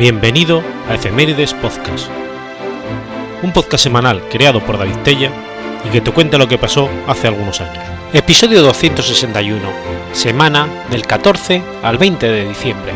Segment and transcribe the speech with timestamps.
[0.00, 2.08] Bienvenido a Efemérides Podcast,
[3.42, 5.30] un podcast semanal creado por David Tella
[5.84, 7.84] y que te cuenta lo que pasó hace algunos años.
[8.14, 9.60] Episodio 261,
[10.12, 12.92] semana del 14 al 20 de diciembre.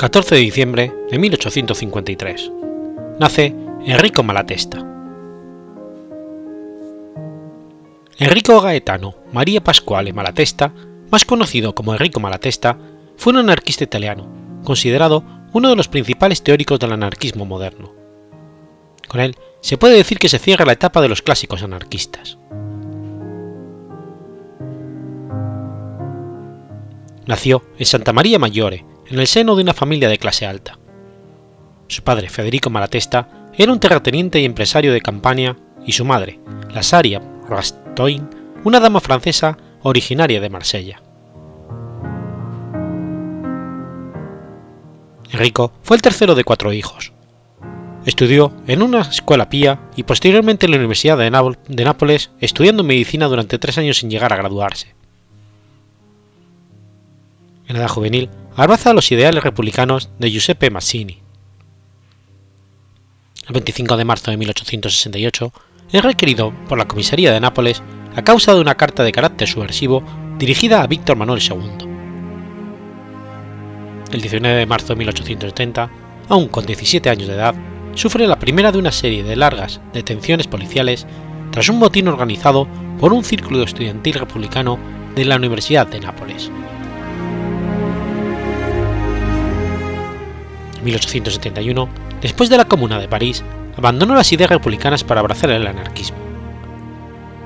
[0.00, 2.50] 14 de diciembre de 1853.
[3.18, 3.54] Nace
[3.84, 4.78] Enrico Malatesta.
[8.16, 10.72] Enrico Gaetano María Pasquale Malatesta,
[11.10, 12.78] más conocido como Enrico Malatesta,
[13.18, 14.26] fue un anarquista italiano,
[14.64, 17.92] considerado uno de los principales teóricos del anarquismo moderno.
[19.06, 22.38] Con él se puede decir que se cierra la etapa de los clásicos anarquistas.
[27.26, 30.78] Nació en Santa María Maggiore, en el seno de una familia de clase alta.
[31.88, 36.38] Su padre, Federico Malatesta, era un terrateniente y empresario de campaña, y su madre,
[36.72, 38.28] Lasaria Rastoin,
[38.62, 41.02] una dama francesa originaria de Marsella.
[45.32, 47.12] Enrico fue el tercero de cuatro hijos.
[48.04, 53.58] Estudió en una escuela pía y posteriormente en la Universidad de Nápoles, estudiando medicina durante
[53.58, 54.94] tres años sin llegar a graduarse.
[57.70, 61.20] En edad juvenil, abraza los ideales republicanos de Giuseppe Mazzini.
[63.46, 65.52] El 25 de marzo de 1868
[65.92, 67.80] es requerido por la comisaría de Nápoles
[68.16, 70.02] a causa de una carta de carácter subversivo
[70.36, 71.86] dirigida a Víctor Manuel II.
[74.10, 75.90] El 19 de marzo de 1870,
[76.28, 77.54] aún con 17 años de edad,
[77.94, 81.06] sufre la primera de una serie de largas detenciones policiales
[81.52, 82.66] tras un botín organizado
[82.98, 84.76] por un círculo estudiantil republicano
[85.14, 86.50] de la Universidad de Nápoles.
[90.82, 91.88] 1871,
[92.20, 93.42] después de la Comuna de París,
[93.76, 96.18] abandonó las ideas republicanas para abrazar el anarquismo.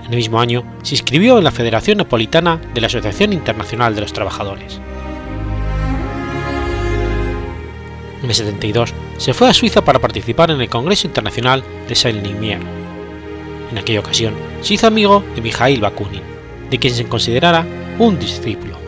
[0.05, 4.03] En el mismo año se inscribió en la Federación Napolitana de la Asociación Internacional de
[4.03, 4.81] los Trabajadores.
[8.23, 12.61] En el 72 se fue a Suiza para participar en el Congreso Internacional de Saint-Limier.
[13.71, 16.23] En aquella ocasión se hizo amigo de Mikhail Bakunin,
[16.71, 17.67] de quien se considerara
[17.99, 18.84] un discípulo.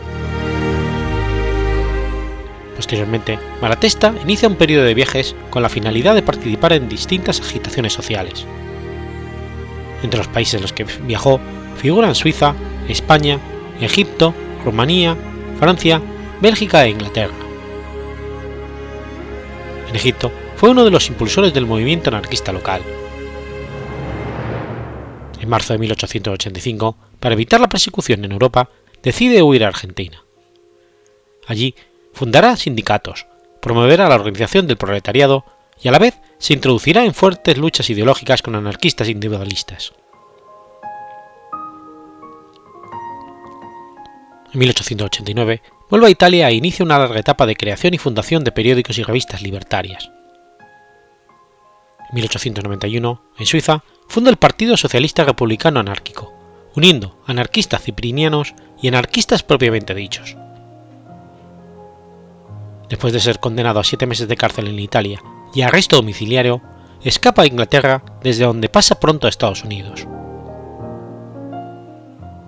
[2.77, 7.91] Posteriormente, Malatesta inicia un periodo de viajes con la finalidad de participar en distintas agitaciones
[7.91, 8.45] sociales.
[10.03, 11.39] Entre los países en los que viajó
[11.75, 12.53] figuran Suiza,
[12.87, 13.39] España,
[13.81, 14.33] Egipto,
[14.63, 15.17] Rumanía,
[15.59, 15.99] Francia,
[16.39, 17.33] Bélgica e Inglaterra.
[19.89, 22.81] En Egipto fue uno de los impulsores del movimiento anarquista local.
[25.39, 28.69] En marzo de 1885, para evitar la persecución en Europa,
[29.01, 30.23] decide huir a Argentina.
[31.47, 31.73] Allí
[32.17, 33.27] fundará sindicatos,
[33.61, 35.45] promoverá la organización del proletariado
[35.79, 39.93] y a la vez se introducirá en fuertes luchas ideológicas con anarquistas individualistas.
[44.51, 48.51] En 1889 vuelve a Italia e inicia una larga etapa de creación y fundación de
[48.51, 50.09] periódicos y revistas libertarias.
[52.09, 56.33] En 1891, en Suiza, funda el Partido Socialista Republicano Anárquico,
[56.75, 60.35] uniendo anarquistas ciprinianos y anarquistas propiamente dichos
[62.89, 65.21] después de ser condenado a siete meses de cárcel en Italia
[65.53, 66.61] y arresto domiciliario,
[67.03, 70.07] escapa a Inglaterra desde donde pasa pronto a Estados Unidos.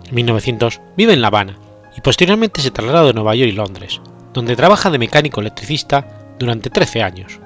[0.08, 1.58] En 1900 vive en La Habana
[1.96, 4.02] y posteriormente se traslada a Nueva York y Londres,
[4.34, 7.40] donde trabaja de mecánico electricista durante 13 años,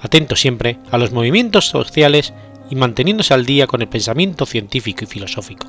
[0.00, 2.34] atento siempre a los movimientos sociales
[2.70, 5.66] y manteniéndose al día con el pensamiento científico y filosófico.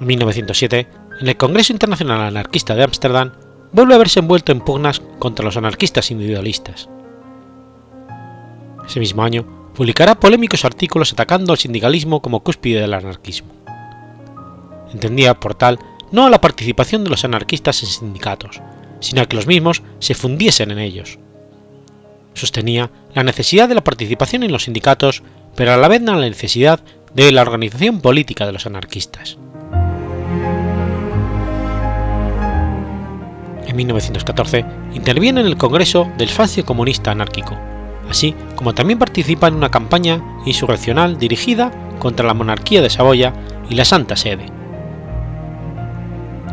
[0.00, 0.88] En 1907
[1.22, 3.30] en el Congreso Internacional Anarquista de Ámsterdam,
[3.70, 6.88] vuelve a verse envuelto en pugnas contra los anarquistas individualistas.
[8.84, 13.52] Ese mismo año, publicará polémicos artículos atacando al sindicalismo como cúspide del anarquismo.
[14.92, 15.78] Entendía, por tal,
[16.10, 18.60] no a la participación de los anarquistas en sindicatos,
[18.98, 21.20] sino a que los mismos se fundiesen en ellos.
[22.34, 25.22] Sostenía la necesidad de la participación en los sindicatos,
[25.54, 26.80] pero a la vez la necesidad
[27.14, 29.38] de la organización política de los anarquistas.
[33.72, 34.64] En 1914,
[34.94, 37.58] interviene en el Congreso del Fascio Comunista Anárquico,
[38.08, 43.32] así como también participa en una campaña insurreccional dirigida contra la monarquía de Saboya
[43.68, 44.46] y la Santa Sede.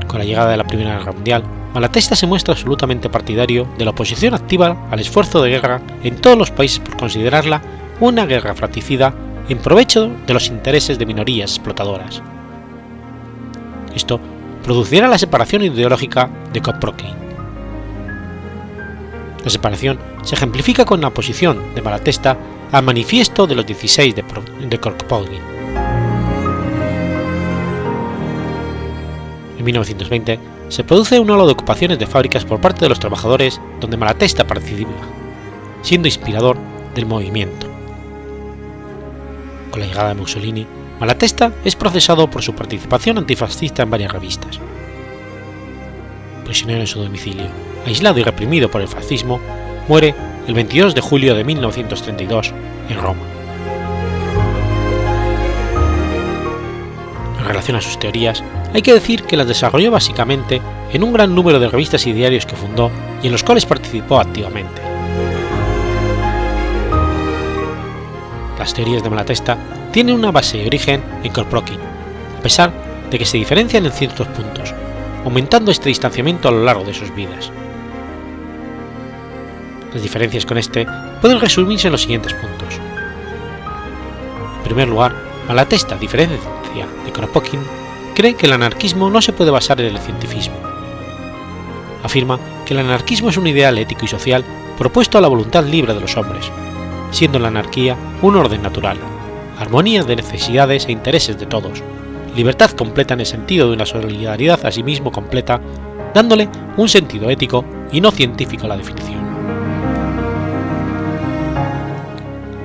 [0.08, 1.44] Con la llegada de la Primera Guerra Mundial,
[1.74, 6.38] Malatesta se muestra absolutamente partidario de la oposición activa al esfuerzo de guerra en todos
[6.38, 7.62] los países por considerarla
[8.00, 9.14] una guerra fratricida
[9.50, 12.24] en provecho de los intereses de minorías explotadoras.
[13.94, 14.20] Esto
[14.64, 17.14] producirá la separación ideológica de Kropotkin.
[19.44, 22.38] La separación se ejemplifica con la posición de Malatesta
[22.72, 24.24] al manifiesto de los 16 de,
[24.68, 25.42] de Kropotkin.
[29.58, 30.40] En 1920
[30.70, 34.46] se produce un halo de ocupaciones de fábricas por parte de los trabajadores donde Malatesta
[34.46, 34.92] participa,
[35.82, 36.58] siendo inspirador
[36.96, 37.68] del movimiento.
[39.72, 40.68] Con la llegada de Mussolini,
[41.00, 44.60] Malatesta es procesado por su participación antifascista en varias revistas.
[46.44, 47.46] Prisionero en su domicilio,
[47.86, 49.40] aislado y reprimido por el fascismo,
[49.88, 50.14] muere
[50.48, 52.54] el 22 de julio de 1932
[52.90, 53.22] en Roma.
[57.40, 58.44] En relación a sus teorías,
[58.74, 60.62] hay que decir que las desarrolló básicamente
[60.92, 62.92] en un gran número de revistas y diarios que fundó
[63.24, 64.89] y en los cuales participó activamente.
[68.60, 69.58] Las teorías de Malatesta
[69.94, 71.80] tienen una base y origen en Kropotkin,
[72.38, 72.74] a pesar
[73.10, 74.74] de que se diferencian en ciertos puntos,
[75.24, 77.52] aumentando este distanciamiento a lo largo de sus vidas.
[79.94, 80.86] Las diferencias con este
[81.22, 82.76] pueden resumirse en los siguientes puntos.
[84.58, 85.16] En primer lugar,
[85.48, 86.38] Malatesta, diferencia
[87.06, 87.62] de Kropotkin,
[88.14, 90.58] cree que el anarquismo no se puede basar en el cientifismo.
[92.04, 94.44] Afirma que el anarquismo es un ideal ético y social
[94.78, 96.52] propuesto a la voluntad libre de los hombres,
[97.12, 98.98] siendo la anarquía un orden natural,
[99.58, 101.84] armonía de necesidades e intereses de todos,
[102.36, 105.60] libertad completa en el sentido de una solidaridad a sí mismo completa,
[106.14, 109.20] dándole un sentido ético y no científico a la definición.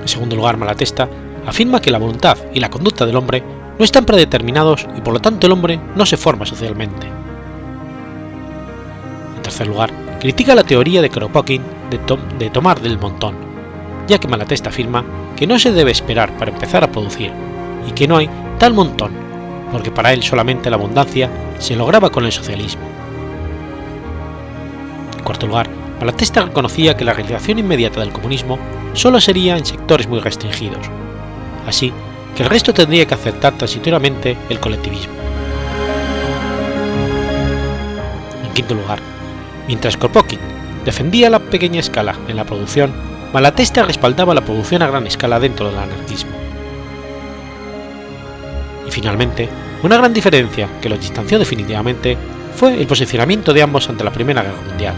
[0.03, 1.09] En segundo lugar, Malatesta
[1.47, 3.43] afirma que la voluntad y la conducta del hombre
[3.79, 7.07] no están predeterminados y por lo tanto el hombre no se forma socialmente.
[9.37, 11.63] En tercer lugar, critica la teoría de Kropotkin
[12.39, 13.44] de tomar del montón,
[14.07, 15.05] ya que Malatesta afirma
[15.37, 17.33] que no se debe esperar para empezar a producir
[17.89, 18.29] y que no hay
[18.59, 19.13] tal montón,
[19.73, 22.83] porque para él solamente la abundancia se lograba con el socialismo.
[25.17, 25.69] En cuarto lugar,
[26.01, 28.59] Malatesta reconocía que la realización inmediata del comunismo
[28.93, 30.87] solo sería en sectores muy restringidos,
[31.67, 31.93] así
[32.37, 35.15] que el resto tendría que aceptar transitoriamente el colectivismo.
[38.45, 38.99] En quinto lugar,
[39.67, 40.41] mientras Kropotkin
[40.85, 42.93] defendía la pequeña escala en la producción,
[43.35, 46.31] Malatesta respaldaba la producción a gran escala dentro del anarquismo.
[48.87, 49.49] Y finalmente,
[49.83, 52.17] una gran diferencia que los distanció definitivamente
[52.55, 54.95] fue el posicionamiento de ambos ante la Primera Guerra Mundial.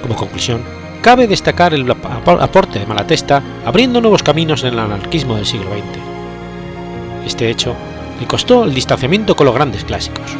[0.00, 0.62] Como conclusión,
[1.02, 7.26] cabe destacar el aporte de Malatesta abriendo nuevos caminos en el anarquismo del siglo XX.
[7.26, 7.74] Este hecho
[8.20, 10.36] le costó el distanciamiento con los grandes clásicos.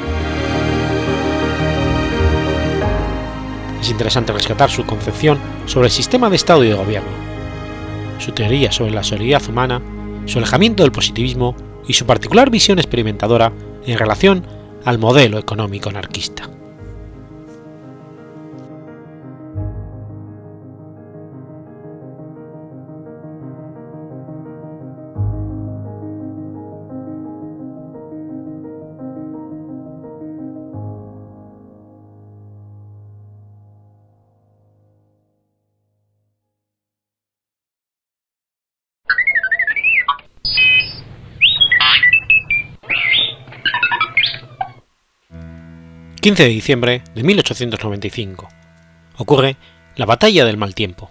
[3.90, 7.10] Es interesante rescatar su concepción sobre el sistema de Estado y de gobierno,
[8.20, 9.82] su teoría sobre la solidaridad humana,
[10.26, 11.56] su alejamiento del positivismo
[11.88, 13.52] y su particular visión experimentadora
[13.84, 14.46] en relación
[14.84, 16.59] al modelo económico anarquista.
[46.20, 48.46] 15 de diciembre de 1895.
[49.16, 49.56] Ocurre
[49.96, 51.10] la Batalla del Mal Tiempo.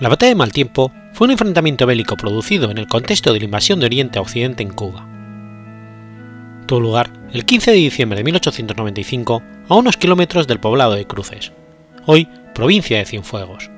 [0.00, 3.46] La Batalla del Mal Tiempo fue un enfrentamiento bélico producido en el contexto de la
[3.46, 5.08] invasión de Oriente a Occidente en Cuba.
[6.66, 11.52] Tuvo lugar el 15 de diciembre de 1895 a unos kilómetros del poblado de Cruces,
[12.04, 13.70] hoy provincia de Cienfuegos.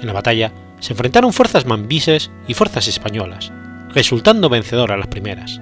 [0.00, 3.52] En la batalla se enfrentaron fuerzas mambises y fuerzas españolas,
[3.90, 5.60] resultando vencedor a las primeras.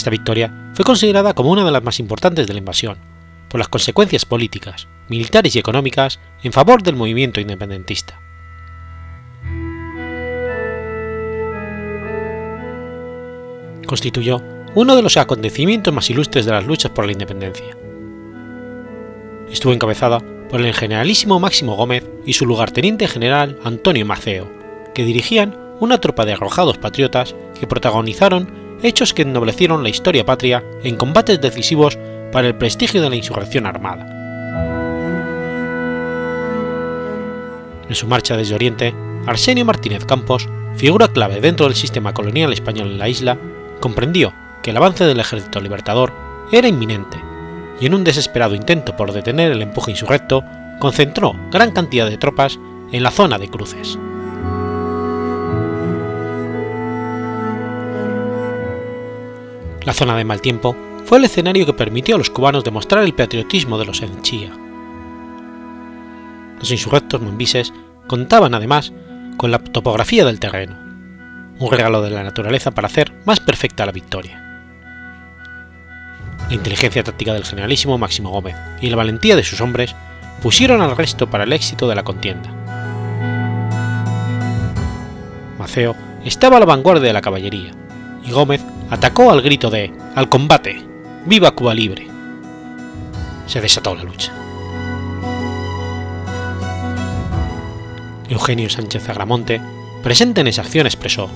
[0.00, 2.96] Esta victoria fue considerada como una de las más importantes de la invasión,
[3.50, 8.18] por las consecuencias políticas, militares y económicas en favor del movimiento independentista.
[13.86, 14.42] Constituyó
[14.74, 17.76] uno de los acontecimientos más ilustres de las luchas por la independencia.
[19.50, 24.50] Estuvo encabezada por el generalísimo Máximo Gómez y su lugarteniente general Antonio Maceo,
[24.94, 30.64] que dirigían una tropa de arrojados patriotas que protagonizaron hechos que ennoblecieron la historia patria
[30.82, 31.98] en combates decisivos
[32.32, 34.06] para el prestigio de la insurrección armada.
[37.88, 38.94] En su marcha desde Oriente,
[39.26, 43.36] Arsenio Martínez Campos, figura clave dentro del sistema colonial español en la isla,
[43.80, 44.32] comprendió
[44.62, 46.12] que el avance del ejército libertador
[46.52, 47.18] era inminente
[47.80, 50.44] y en un desesperado intento por detener el empuje insurrecto,
[50.78, 52.58] concentró gran cantidad de tropas
[52.92, 53.98] en la zona de cruces.
[59.90, 63.12] La zona de mal tiempo fue el escenario que permitió a los cubanos demostrar el
[63.12, 64.52] patriotismo de los Enchía.
[66.60, 67.72] Los insurrectos mombises
[68.06, 68.92] contaban además
[69.36, 70.76] con la topografía del terreno,
[71.58, 74.40] un regalo de la naturaleza para hacer más perfecta la victoria.
[76.48, 79.96] La inteligencia táctica del generalísimo Máximo Gómez y la valentía de sus hombres
[80.40, 82.48] pusieron al resto para el éxito de la contienda.
[85.58, 87.72] Maceo estaba a la vanguardia de la caballería,
[88.24, 90.82] y Gómez atacó al grito de ¡Al combate!
[91.26, 92.08] ¡Viva Cuba libre!
[93.46, 94.32] Se desató la lucha.
[98.28, 99.60] Eugenio Sánchez Agramonte,
[100.02, 101.28] presente en esa acción, expresó: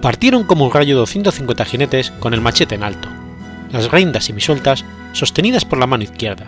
[0.00, 3.08] Partieron como un rayo 250 jinetes con el machete en alto,
[3.72, 6.46] las riendas semisueltas sostenidas por la mano izquierda,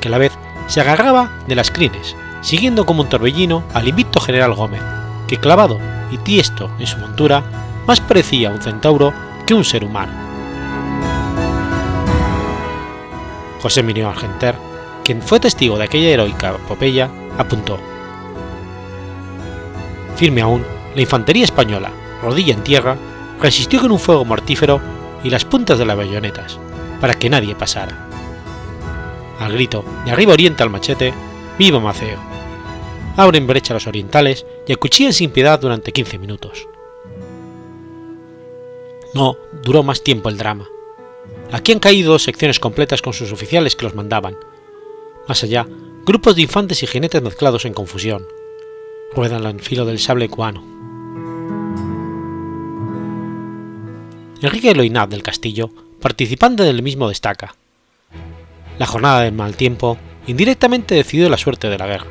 [0.00, 0.32] que a la vez
[0.66, 4.82] se agarraba de las crines, siguiendo como un torbellino al invicto general Gómez,
[5.28, 5.78] que clavado
[6.10, 7.42] y tiesto en su montura,
[7.86, 9.12] más parecía un centauro
[9.46, 10.12] que un ser humano.
[13.60, 14.54] José Emilio Argenter,
[15.04, 17.78] quien fue testigo de aquella heroica epopeya, apuntó:
[20.16, 20.64] Firme aún,
[20.94, 21.90] la infantería española,
[22.22, 22.96] rodilla en tierra,
[23.40, 24.80] resistió con un fuego mortífero
[25.22, 26.58] y las puntas de las bayonetas,
[27.00, 28.08] para que nadie pasara.
[29.40, 31.12] Al grito de arriba orienta al machete,
[31.58, 32.18] ¡Viva Maceo!
[33.16, 36.68] Abren brecha a los orientales y acuchillan sin piedad durante 15 minutos.
[39.14, 40.68] No duró más tiempo el drama.
[41.52, 44.36] Aquí han caído dos secciones completas con sus oficiales que los mandaban.
[45.28, 45.66] Más allá,
[46.04, 48.26] grupos de infantes y jinetes mezclados en confusión.
[49.14, 50.64] Ruedan al filo del sable cubano.
[54.42, 57.54] Enrique Loinat del Castillo, participante del mismo destaca.
[58.78, 62.10] La jornada del mal tiempo indirectamente decidió la suerte de la guerra.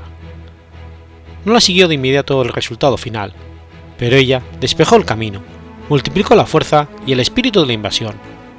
[1.45, 3.33] No la siguió de inmediato el resultado final,
[3.97, 5.41] pero ella despejó el camino,
[5.93, 8.15] multiplicó la fuerza y el espíritu de la invasión,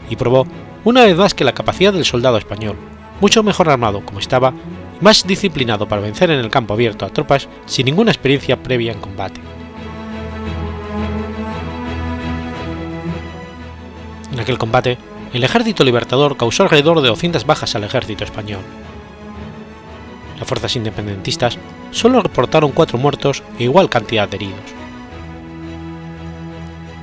[0.09, 0.47] y probó
[0.85, 2.77] una vez más que la capacidad del soldado español,
[3.21, 4.55] mucho mejor armado como estaba
[5.01, 8.93] y más disciplinado para vencer en el campo abierto a tropas sin ninguna experiencia previa
[8.93, 9.41] en combate.
[14.33, 14.97] En aquel combate,
[15.33, 18.63] el ejército libertador causó alrededor de 200 bajas al ejército español.
[20.39, 21.59] Las fuerzas independentistas
[21.91, 24.84] solo reportaron cuatro muertos e igual cantidad de heridos.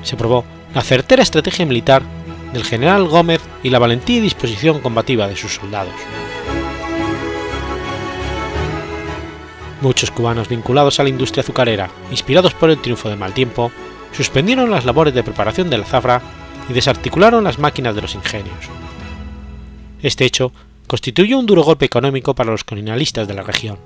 [0.03, 0.43] Se probó
[0.73, 2.03] la certera estrategia militar
[2.53, 5.93] del general Gómez y la valentía y disposición combativa de sus soldados.
[9.81, 13.71] Muchos cubanos vinculados a la industria azucarera, inspirados por el triunfo del mal tiempo,
[14.11, 16.21] suspendieron las labores de preparación de la zafra
[16.69, 18.69] y desarticularon las máquinas de los ingenios.
[20.01, 20.51] Este hecho
[20.87, 23.79] constituyó un duro golpe económico para los colonialistas de la región.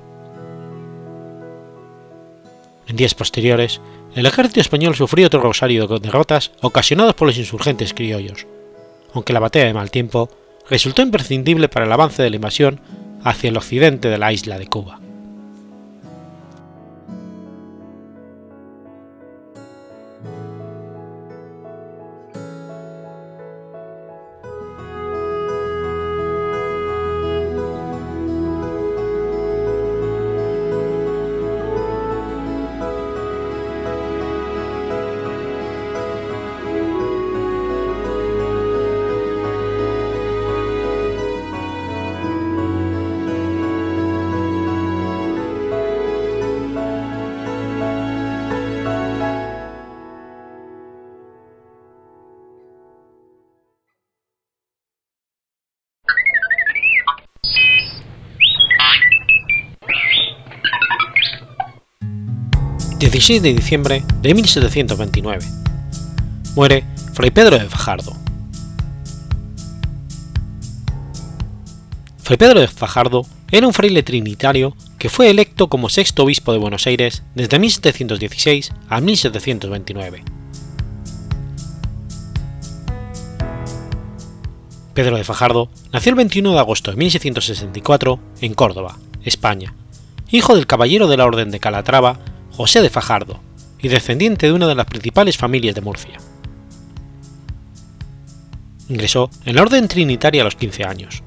[2.88, 3.81] En días posteriores,
[4.15, 8.48] el ejército español sufrió otro rosario de derrotas ocasionadas por los insurgentes criollos,
[9.13, 10.29] aunque la batalla de mal tiempo
[10.69, 12.79] resultó imprescindible para el avance de la invasión
[13.24, 15.01] hacia el occidente de la isla de Cuba.
[63.25, 65.44] 16 de diciembre de 1729.
[66.55, 68.15] Muere Fray Pedro de Fajardo.
[72.20, 76.60] Fray Pedro de Fajardo era un fraile trinitario que fue electo como sexto obispo de
[76.60, 80.24] Buenos Aires desde 1716 a 1729.
[84.94, 89.74] Pedro de Fajardo nació el 21 de agosto de 1664 en Córdoba, España,
[90.29, 92.20] hijo del caballero de la Orden de Calatrava
[92.55, 93.41] José de Fajardo,
[93.81, 96.17] y descendiente de una de las principales familias de Murcia.
[98.88, 101.21] Ingresó en la Orden Trinitaria a los 15 años.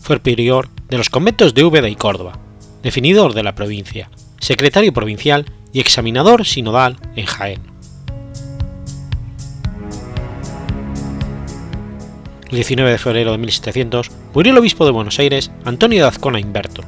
[0.00, 2.40] Fue prior de los conventos de Úbeda y Córdoba,
[2.82, 7.62] definidor de la provincia, secretario provincial y examinador sinodal en Jaén.
[12.48, 16.40] El 19 de febrero de 1700 murió el obispo de Buenos Aires, Antonio de Azcona
[16.40, 16.82] Inverto.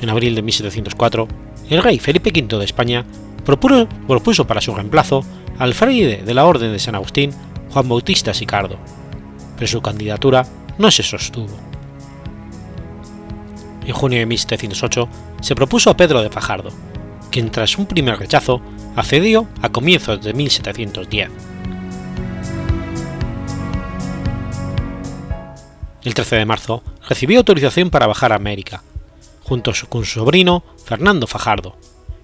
[0.00, 1.28] En abril de 1704
[1.70, 3.04] el rey Felipe V de España
[3.44, 5.24] propuso, para su reemplazo
[5.58, 7.32] al fraile de la Orden de San Agustín,
[7.70, 8.78] Juan Bautista Sicardo,
[9.56, 10.46] pero su candidatura
[10.78, 11.56] no se sostuvo.
[13.86, 15.08] En junio de 1708
[15.40, 16.70] se propuso a Pedro de Fajardo,
[17.30, 18.60] quien tras un primer rechazo
[18.96, 21.30] accedió a comienzos de 1710.
[26.04, 28.82] El 13 de marzo recibió autorización para bajar a América,
[29.44, 31.76] junto con su sobrino Fernando Fajardo,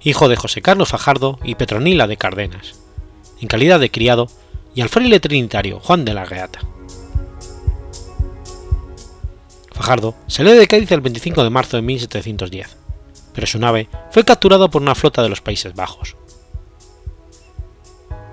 [0.03, 2.81] hijo de José Carlos Fajardo y Petronila de Cardenas,
[3.41, 4.29] en calidad de criado,
[4.75, 6.61] y al fraile trinitario Juan de la Reata.
[9.73, 12.77] Fajardo salió de Cádiz el 25 de marzo de 1710,
[13.35, 16.17] pero su nave fue capturada por una flota de los Países Bajos.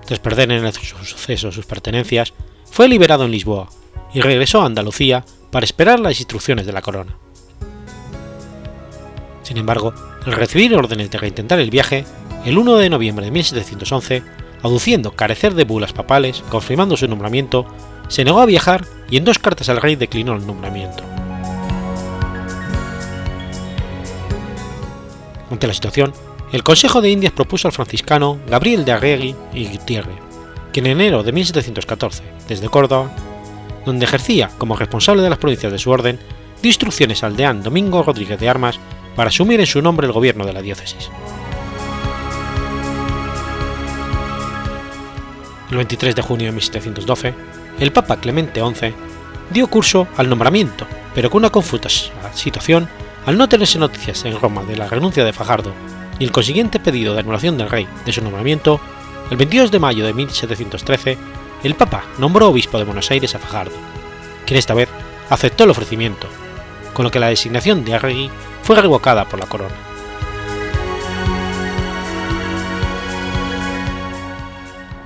[0.06, 2.32] Tras perder en el suceso sus pertenencias,
[2.70, 3.68] fue liberado en Lisboa
[4.14, 7.18] y regresó a Andalucía para esperar las instrucciones de la corona.
[9.48, 9.94] Sin embargo,
[10.26, 12.04] al recibir órdenes de reintentar el viaje,
[12.44, 14.22] el 1 de noviembre de 1711,
[14.62, 17.64] aduciendo carecer de bulas papales confirmando su nombramiento,
[18.08, 21.02] se negó a viajar y en dos cartas al rey declinó el nombramiento.
[25.50, 26.12] Ante la situación,
[26.52, 30.18] el Consejo de Indias propuso al franciscano Gabriel de Arregui y Gutiérrez,
[30.74, 33.10] que en enero de 1714, desde Córdoba,
[33.86, 36.18] donde ejercía como responsable de las provincias de su orden,
[36.60, 38.78] dio instrucciones al deán Domingo Rodríguez de Armas
[39.18, 41.10] para asumir en su nombre el gobierno de la diócesis.
[45.72, 47.34] El 23 de junio de 1712,
[47.80, 48.94] el Papa Clemente XI
[49.50, 51.88] dio curso al nombramiento, pero con una confusa
[52.32, 52.88] situación
[53.26, 55.72] al no tenerse noticias en Roma de la renuncia de Fajardo
[56.20, 58.80] y el consiguiente pedido de anulación del rey de su nombramiento,
[59.32, 61.18] el 22 de mayo de 1713,
[61.64, 63.74] el Papa nombró obispo de Buenos Aires a Fajardo,
[64.46, 64.88] quien esta vez
[65.28, 66.28] aceptó el ofrecimiento,
[66.98, 68.28] con lo que la designación de Arregui
[68.60, 69.76] fue revocada por la corona.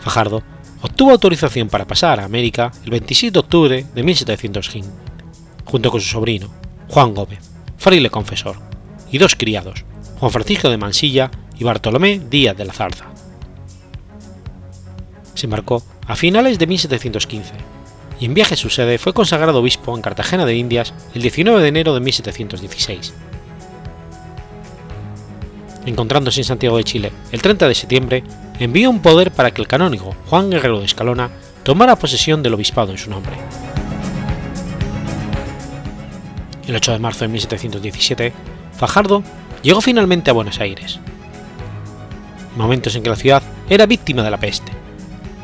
[0.01, 0.43] Fajardo
[0.81, 4.91] obtuvo autorización para pasar a América el 27 de octubre de 1715,
[5.67, 6.49] junto con su sobrino,
[6.89, 8.57] Juan Gómez fraile confesor,
[9.11, 9.85] y dos criados,
[10.19, 13.05] Juan Francisco de Mansilla y Bartolomé Díaz de la Zarza.
[15.35, 17.53] Se embarcó a finales de 1715
[18.27, 21.69] en viaje a su sede fue consagrado obispo en Cartagena de Indias el 19 de
[21.69, 23.15] enero de 1716.
[25.87, 28.25] Encontrándose en Santiago de Chile el 30 de septiembre,
[28.59, 31.31] envió un poder para que el canónigo Juan Guerrero de Escalona
[31.63, 33.37] tomara posesión del obispado en su nombre
[36.73, 38.33] el 8 de marzo de 1717,
[38.77, 39.23] Fajardo
[39.63, 41.01] llegó finalmente a Buenos Aires,
[42.57, 44.73] momentos en que la ciudad era víctima de la peste,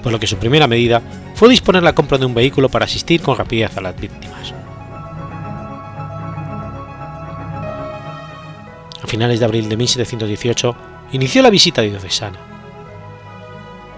[0.02, 1.02] por lo que su primera medida
[1.38, 4.52] fue disponer la compra de un vehículo para asistir con rapidez a las víctimas.
[9.00, 10.76] A finales de abril de 1718
[11.12, 12.40] inició la visita diocesana.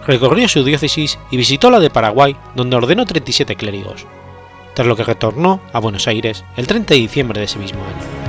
[0.07, 4.05] Recorrió su diócesis y visitó la de Paraguay, donde ordenó 37 clérigos,
[4.75, 8.21] tras lo que retornó a Buenos Aires el 30 de diciembre de ese mismo año.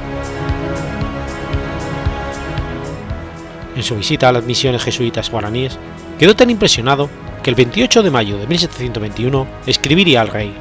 [3.75, 5.77] En su visita a las misiones jesuitas guaraníes,
[6.17, 7.09] quedó tan impresionado
[7.43, 10.53] que el 28 de mayo de 1721 escribiría al rey,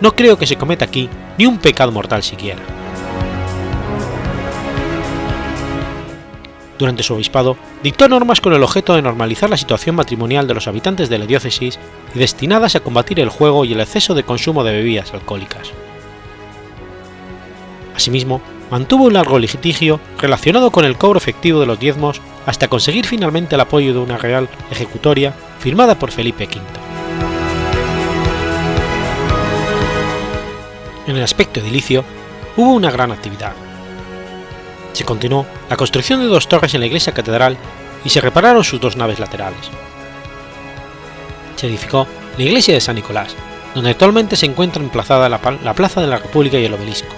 [0.00, 2.60] No creo que se cometa aquí ni un pecado mortal siquiera.
[6.78, 10.66] durante su obispado, dictó normas con el objeto de normalizar la situación matrimonial de los
[10.68, 11.78] habitantes de la diócesis
[12.14, 15.70] y destinadas a combatir el juego y el exceso de consumo de bebidas alcohólicas.
[17.94, 18.40] Asimismo,
[18.70, 23.54] mantuvo un largo litigio relacionado con el cobro efectivo de los diezmos hasta conseguir finalmente
[23.54, 26.60] el apoyo de una real ejecutoria firmada por Felipe V.
[31.06, 32.04] En el aspecto edilicio,
[32.56, 33.52] hubo una gran actividad
[34.94, 37.56] se continuó la construcción de dos torres en la iglesia catedral
[38.04, 39.70] y se repararon sus dos naves laterales.
[41.56, 42.06] Se edificó
[42.38, 43.34] la iglesia de San Nicolás,
[43.74, 45.40] donde actualmente se encuentra emplazada la,
[45.74, 47.13] Plaza de la República y el Obelisco.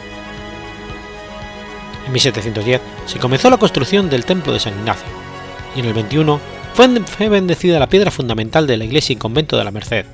[2.07, 5.09] En 1710 se comenzó la construcción del Templo de San Ignacio,
[5.75, 6.41] y en el 21
[6.73, 10.07] fue bendecida la piedra fundamental de la iglesia y convento de la Merced,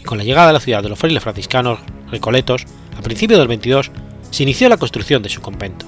[0.00, 1.78] y con la llegada a la ciudad de los frailes franciscanos
[2.10, 2.64] recoletos,
[2.98, 3.90] a principios del 22,
[4.30, 5.86] se inició la construcción de su convento.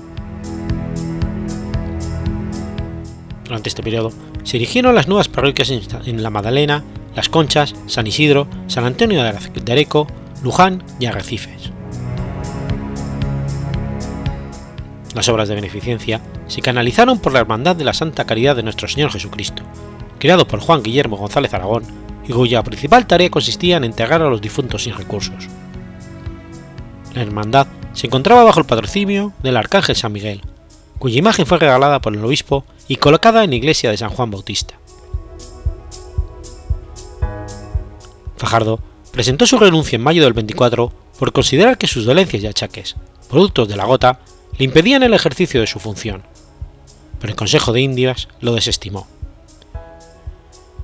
[3.44, 4.12] Durante este periodo
[4.44, 6.84] se erigieron las nuevas parroquias en La Madalena,
[7.16, 10.06] Las Conchas, San Isidro, San Antonio de Areco,
[10.42, 11.72] Luján y Arrecifes.
[15.14, 18.88] Las obras de beneficencia se canalizaron por la Hermandad de la Santa Caridad de Nuestro
[18.88, 19.62] Señor Jesucristo,
[20.18, 21.84] creado por Juan Guillermo González Aragón
[22.26, 25.48] y cuya principal tarea consistía en enterrar a los difuntos sin recursos.
[27.14, 30.42] La hermandad se encontraba bajo el patrocinio del Arcángel San Miguel,
[30.98, 34.30] cuya imagen fue regalada por el obispo y colocada en la iglesia de San Juan
[34.30, 34.74] Bautista.
[38.36, 42.96] Fajardo presentó su renuncia en mayo del 24 por considerar que sus dolencias y achaques,
[43.28, 44.20] productos de la gota,
[44.58, 46.22] le impedían el ejercicio de su función,
[47.20, 49.06] pero el Consejo de Indias lo desestimó.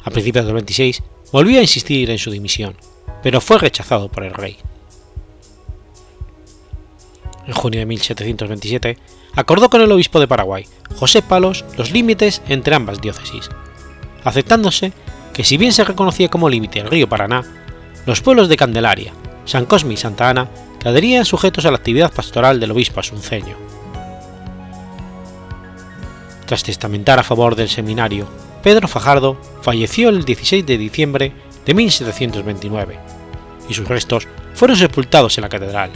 [0.05, 2.77] A principios del 26 volvió a insistir en su dimisión,
[3.23, 4.59] pero fue rechazado por el rey.
[7.47, 8.99] En junio de 1727
[9.35, 13.51] acordó con el obispo de Paraguay, José Palos, los límites entre ambas diócesis,
[14.23, 14.93] aceptándose
[15.33, 17.45] que si bien se reconocía como límite el río Paraná,
[18.07, 19.13] los pueblos de Candelaria,
[19.45, 20.49] San Cosme y Santa Ana
[20.85, 23.57] quedarían sujetos a la actividad pastoral del obispo asunceño.
[26.45, 28.29] Tras testamentar a favor del seminario,
[28.63, 31.33] Pedro Fajardo falleció el 16 de diciembre
[31.65, 32.99] de 1729
[33.67, 35.91] y sus restos fueron sepultados en la catedral,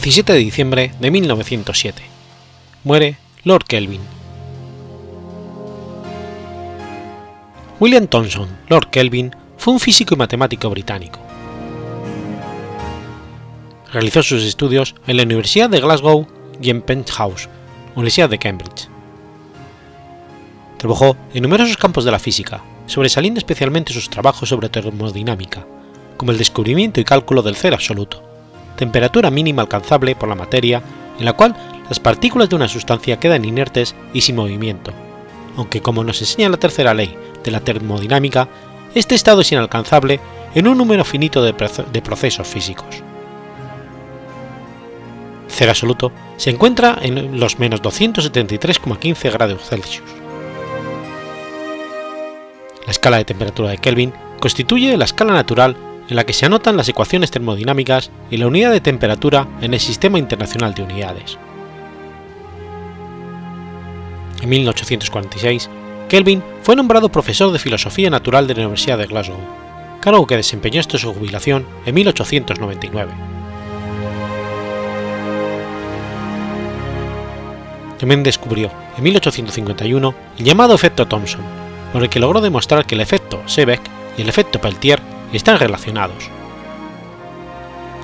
[0.00, 2.02] 17 de diciembre de 1907.
[2.84, 4.00] Muere Lord Kelvin.
[7.80, 11.18] William Thomson, Lord Kelvin, fue un físico y matemático británico.
[13.92, 16.28] Realizó sus estudios en la Universidad de Glasgow
[16.62, 17.48] y en Penthouse,
[17.96, 18.88] Universidad de Cambridge.
[20.76, 25.66] Trabajó en numerosos campos de la física, sobresaliendo especialmente sus trabajos sobre termodinámica,
[26.16, 28.28] como el descubrimiento y cálculo del cero absoluto,
[28.78, 30.82] temperatura mínima alcanzable por la materia
[31.18, 31.54] en la cual
[31.88, 34.92] las partículas de una sustancia quedan inertes y sin movimiento,
[35.56, 38.48] aunque como nos enseña la tercera ley de la termodinámica,
[38.94, 40.20] este estado es inalcanzable
[40.54, 43.02] en un número finito de, procesos físicos.
[45.48, 50.04] Cero absoluto se encuentra en los menos 273,15 grados Celsius.
[52.86, 55.76] La escala de temperatura de Kelvin constituye la escala natural
[56.08, 59.80] en la que se anotan las ecuaciones termodinámicas y la unidad de temperatura en el
[59.80, 61.38] Sistema Internacional de Unidades.
[64.42, 65.68] En 1846,
[66.08, 69.36] Kelvin fue nombrado profesor de Filosofía Natural de la Universidad de Glasgow,
[70.00, 73.12] cargo que desempeñó hasta su jubilación en 1899.
[77.98, 81.42] También descubrió, en 1851, el llamado efecto Thomson,
[81.92, 83.82] por el que logró demostrar que el efecto Seebeck
[84.16, 85.02] y el efecto Peltier
[85.36, 86.30] están relacionados.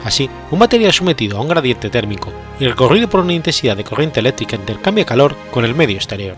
[0.05, 4.21] Así, un material sometido a un gradiente térmico y recorrido por una intensidad de corriente
[4.21, 6.37] eléctrica intercambia calor con el medio exterior.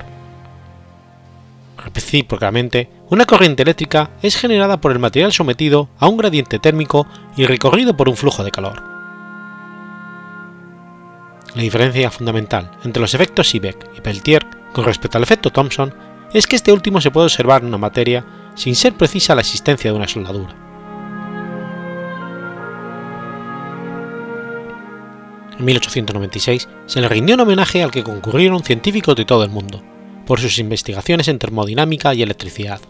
[1.92, 7.46] Recíprocamente, una corriente eléctrica es generada por el material sometido a un gradiente térmico y
[7.46, 8.82] recorrido por un flujo de calor.
[11.54, 15.92] La diferencia fundamental entre los efectos Seebeck y Peltier con respecto al efecto Thomson
[16.32, 19.90] es que este último se puede observar en una materia sin ser precisa la existencia
[19.90, 20.65] de una soldadura.
[25.58, 29.82] En 1896 se le rindió un homenaje al que concurrieron científicos de todo el mundo,
[30.26, 32.80] por sus investigaciones en termodinámica y electricidad.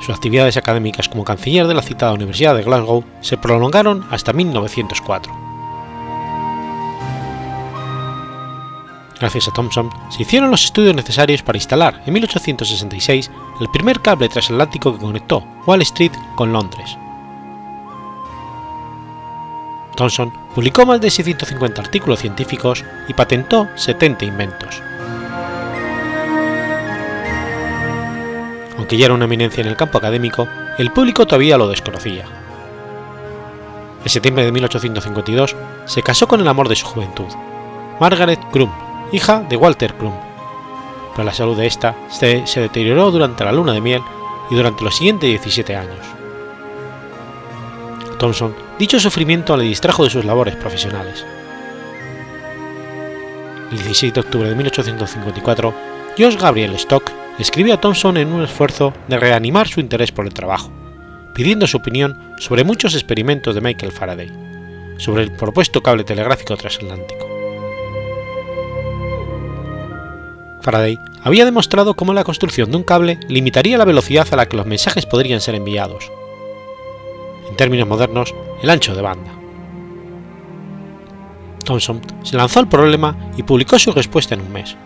[0.00, 5.32] Sus actividades académicas como canciller de la citada Universidad de Glasgow se prolongaron hasta 1904.
[9.18, 13.30] Gracias a Thomson se hicieron los estudios necesarios para instalar en 1866
[13.60, 16.98] el primer cable transatlántico que conectó Wall Street con Londres.
[19.94, 24.82] Thomson publicó más de 650 artículos científicos y patentó 70 inventos.
[28.76, 32.24] Aunque ya era una eminencia en el campo académico, el público todavía lo desconocía.
[34.02, 37.28] En septiembre de 1852 se casó con el amor de su juventud,
[38.00, 38.70] Margaret Crum,
[39.12, 40.14] hija de Walter Crum.
[41.12, 44.02] Pero la salud de esta se deterioró durante la luna de miel
[44.50, 46.23] y durante los siguientes 17 años.
[48.14, 51.24] Thomson dicho sufrimiento le distrajo de sus labores profesionales.
[53.70, 55.74] El 16 de octubre de 1854,
[56.16, 60.34] George Gabriel Stock escribió a Thomson en un esfuerzo de reanimar su interés por el
[60.34, 60.70] trabajo,
[61.34, 64.30] pidiendo su opinión sobre muchos experimentos de Michael Faraday,
[64.98, 67.28] sobre el propuesto cable telegráfico transatlántico.
[70.62, 74.56] Faraday había demostrado cómo la construcción de un cable limitaría la velocidad a la que
[74.56, 76.10] los mensajes podrían ser enviados,
[77.54, 79.30] en términos modernos, el ancho de banda.
[81.64, 84.76] Thomson se lanzó al problema y publicó su respuesta en un mes.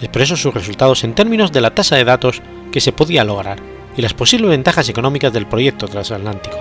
[0.00, 3.58] Expresó sus resultados en términos de la tasa de datos que se podía lograr
[3.96, 6.56] y las posibles ventajas económicas del proyecto transatlántico.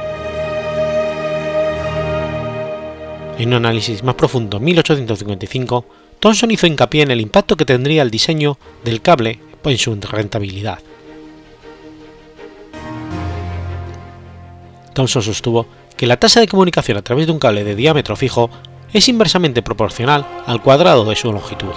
[3.37, 5.85] En un análisis más profundo en 1855,
[6.19, 10.79] Thomson hizo hincapié en el impacto que tendría el diseño del cable en su rentabilidad.
[14.95, 18.49] Thomson sostuvo que la tasa de comunicación a través de un cable de diámetro fijo
[18.93, 21.73] es inversamente proporcional al cuadrado de su longitud.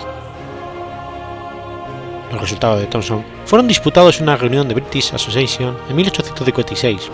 [2.32, 7.10] Los resultados de Thomson fueron disputados en una reunión de British Association en 1856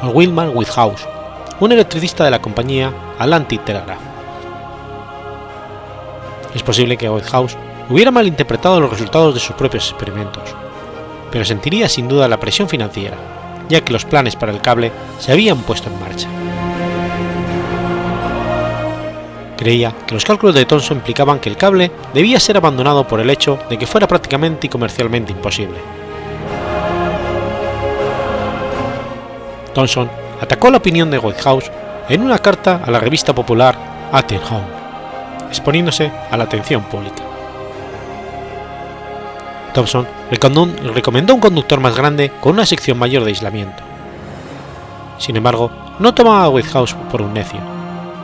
[0.00, 1.08] por Wilmar Whithouse,
[1.58, 4.00] un electricista de la compañía Atlantic Telegraph.
[6.54, 7.56] Es posible que Whithouse
[7.88, 10.54] hubiera malinterpretado los resultados de sus propios experimentos,
[11.30, 13.16] pero sentiría sin duda la presión financiera
[13.68, 16.28] ya que los planes para el cable se habían puesto en marcha.
[19.56, 23.30] Creía que los cálculos de Thomson implicaban que el cable debía ser abandonado por el
[23.30, 25.78] hecho de que fuera prácticamente y comercialmente imposible.
[29.74, 31.70] Thomson atacó la opinión de Whitehouse
[32.08, 33.76] en una carta a la revista popular
[34.12, 37.25] At Home, exponiéndose a la atención pública.
[39.76, 43.82] Thomson recomendó un conductor más grande con una sección mayor de aislamiento.
[45.18, 47.60] Sin embargo, no tomaba a Whitehouse por un necio,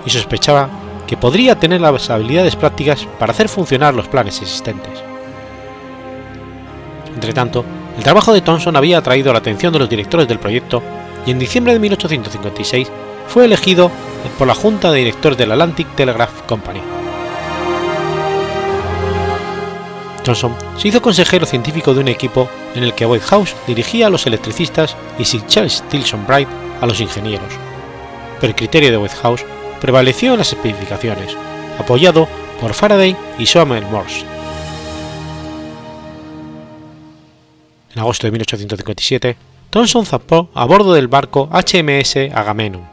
[0.07, 0.71] y sospechaba
[1.07, 5.03] que podría tener las habilidades prácticas para hacer funcionar los planes existentes.
[7.15, 7.67] Entretanto,
[7.99, 10.83] el trabajo de Thomson había atraído la atención de los directores del proyecto
[11.27, 12.91] y en diciembre de 1856
[13.29, 13.91] fue elegido
[14.39, 17.02] por la Junta de Directores del Atlantic Telegraph Company.
[20.25, 24.27] Johnson se hizo consejero científico de un equipo en el que Whitehouse dirigía a los
[24.27, 26.49] electricistas y Sir Charles Tilson Bright
[26.81, 27.53] a los ingenieros,
[28.41, 29.45] pero el criterio de Whitehouse
[29.81, 31.37] prevaleció en las especificaciones,
[31.79, 32.29] apoyado
[32.61, 34.25] por Faraday y Samuel Morse.
[37.95, 39.37] En agosto de 1857,
[39.71, 42.89] Thomson zapó a bordo del barco HMS Agamemnon,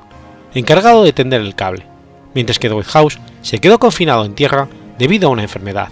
[0.54, 1.86] encargado de tender el cable,
[2.34, 5.90] mientras que Whitehouse se quedó confinado en tierra debido a una enfermedad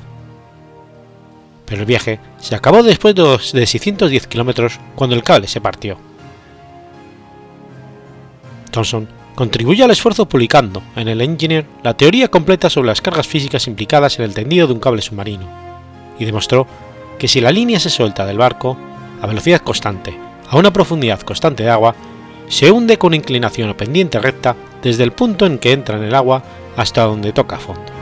[1.67, 5.97] pero el viaje se acabó después de, 610 kilómetros cuando el cable se partió.
[8.71, 13.67] Thomson contribuyó al esfuerzo publicando en el Engineer la teoría completa sobre las cargas físicas
[13.67, 15.45] implicadas en el tendido de un cable submarino,
[16.17, 16.65] y demostró
[17.19, 18.77] que si la línea se suelta del barco
[19.21, 20.17] a velocidad constante
[20.49, 21.93] a una profundidad constante de agua,
[22.47, 26.15] se hunde con inclinación o pendiente recta desde el punto en que entra en el
[26.15, 26.43] agua
[26.77, 27.97] hasta donde toca fondo.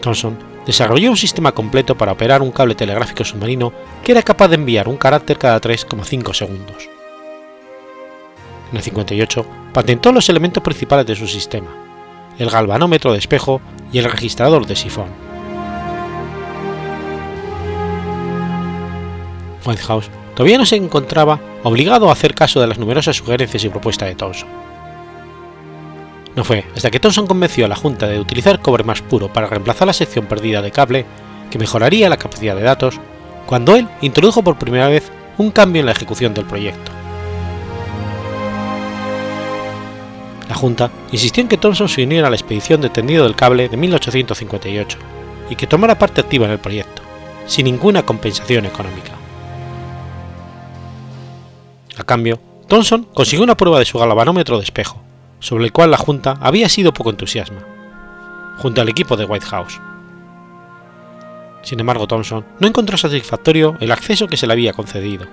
[0.00, 4.56] Thomson desarrolló un sistema completo para operar un cable telegráfico submarino que era capaz de
[4.56, 6.88] enviar un carácter cada 3,5 segundos.
[8.70, 11.68] En el 58 patentó los elementos principales de su sistema,
[12.38, 13.60] el galvanómetro de espejo
[13.92, 15.08] y el registrador de sifón.
[19.66, 24.08] Whitehouse todavía no se encontraba obligado a hacer caso de las numerosas sugerencias y propuestas
[24.08, 24.69] de Thomson.
[26.36, 29.46] No fue hasta que Thomson convenció a la Junta de utilizar cobre más puro para
[29.46, 31.06] reemplazar la sección perdida de cable,
[31.50, 33.00] que mejoraría la capacidad de datos,
[33.46, 36.92] cuando él introdujo por primera vez un cambio en la ejecución del proyecto.
[40.48, 43.68] La Junta insistió en que Thomson se uniera a la expedición de tendido del cable
[43.68, 44.98] de 1858
[45.48, 47.02] y que tomara parte activa en el proyecto,
[47.46, 49.12] sin ninguna compensación económica.
[51.96, 55.00] A cambio, Thomson consiguió una prueba de su galvanómetro de espejo,
[55.40, 57.60] sobre el cual la Junta había sido poco entusiasma,
[58.58, 59.80] junto al equipo de White House.
[61.62, 65.26] Sin embargo, Thomson no encontró satisfactorio el acceso que se le había concedido,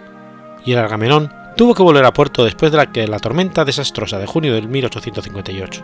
[0.66, 4.26] y el Agamenón tuvo que volver a puerto después de la, la tormenta desastrosa de
[4.26, 5.84] junio de 1858.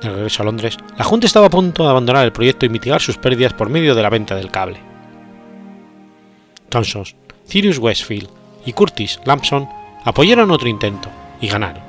[0.00, 3.00] De regreso a Londres, la Junta estaba a punto de abandonar el proyecto y mitigar
[3.00, 4.80] sus pérdidas por medio de la venta del cable.
[6.68, 7.04] Thomson,
[7.46, 8.28] Cyrus Westfield
[8.66, 9.68] y Curtis Lampson
[10.04, 11.08] apoyaron otro intento
[11.42, 11.82] y ganaron,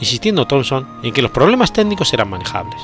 [0.00, 2.80] insistiendo Thomson en que los problemas técnicos eran manejables.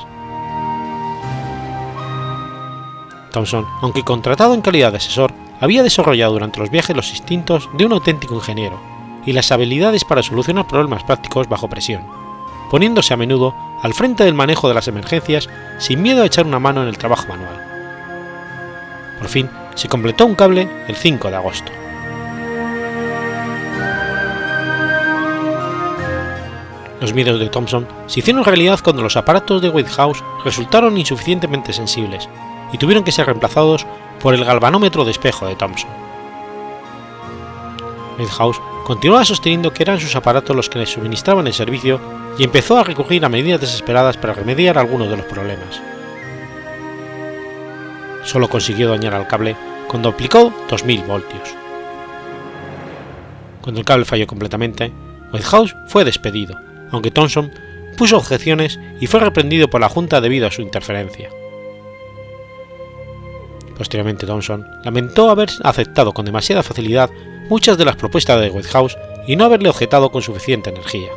[3.31, 7.85] Thomson, aunque contratado en calidad de asesor, había desarrollado durante los viajes los instintos de
[7.85, 8.79] un auténtico ingeniero
[9.25, 12.03] y las habilidades para solucionar problemas prácticos bajo presión,
[12.69, 16.59] poniéndose a menudo al frente del manejo de las emergencias sin miedo a echar una
[16.59, 17.59] mano en el trabajo manual.
[19.19, 21.71] Por fin, se completó un cable el 5 de agosto.
[27.01, 32.29] Los miedos de Thomson se hicieron realidad cuando los aparatos de Whitehouse resultaron insuficientemente sensibles
[32.71, 33.87] y tuvieron que ser reemplazados
[34.21, 35.89] por el galvanómetro de espejo de Thomson.
[38.19, 41.99] Whitehouse continuaba sosteniendo que eran sus aparatos los que le suministraban el servicio
[42.37, 45.81] y empezó a recurrir a medidas desesperadas para remediar algunos de los problemas.
[48.23, 49.55] Solo consiguió dañar al cable
[49.87, 51.49] cuando aplicó 2000 voltios.
[53.61, 54.91] Cuando el cable falló completamente,
[55.33, 56.55] Whitehouse fue despedido,
[56.91, 57.51] aunque Thomson
[57.97, 61.29] puso objeciones y fue reprendido por la Junta debido a su interferencia.
[63.77, 67.09] Posteriormente Thomson lamentó haber aceptado con demasiada facilidad
[67.49, 71.09] muchas de las propuestas de Whitehouse y no haberle objetado con suficiente energía.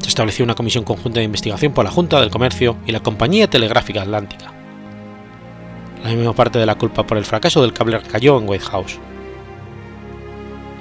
[0.00, 3.48] Se estableció una comisión conjunta de investigación por la Junta del Comercio y la Compañía
[3.48, 4.52] Telegráfica Atlántica.
[6.02, 8.98] La misma parte de la culpa por el fracaso del cable recayó en Whitehouse.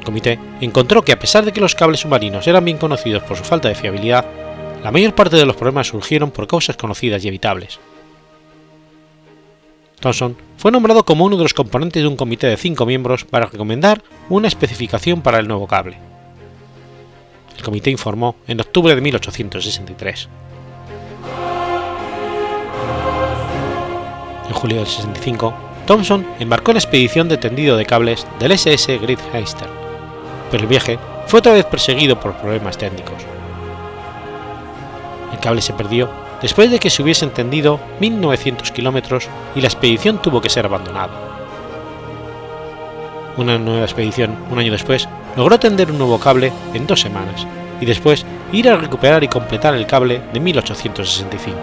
[0.08, 3.43] Comité encontró que a pesar de que los cables submarinos eran bien conocidos por su
[3.43, 4.26] falta de fiabilidad,
[4.82, 7.78] la mayor parte de los problemas surgieron por causas conocidas y evitables.
[10.00, 13.48] Thomson fue nombrado como uno de los componentes de un comité de cinco miembros para
[13.48, 15.98] recomendar una especificación para el nuevo cable.
[17.58, 20.30] El comité informó en octubre de 1863.
[24.48, 25.54] En julio del 65,
[25.86, 29.77] Thomson embarcó en la expedición de tendido de cables del SS Great Eastern,
[30.50, 33.23] pero el viaje fue otra vez perseguido por problemas técnicos.
[35.31, 36.10] El cable se perdió
[36.41, 41.12] después de que se hubiesen tendido 1.900 kilómetros y la expedición tuvo que ser abandonada.
[43.37, 47.45] Una nueva expedición, un año después, logró tender un nuevo cable en dos semanas
[47.79, 51.58] y después ir a recuperar y completar el cable de 1865.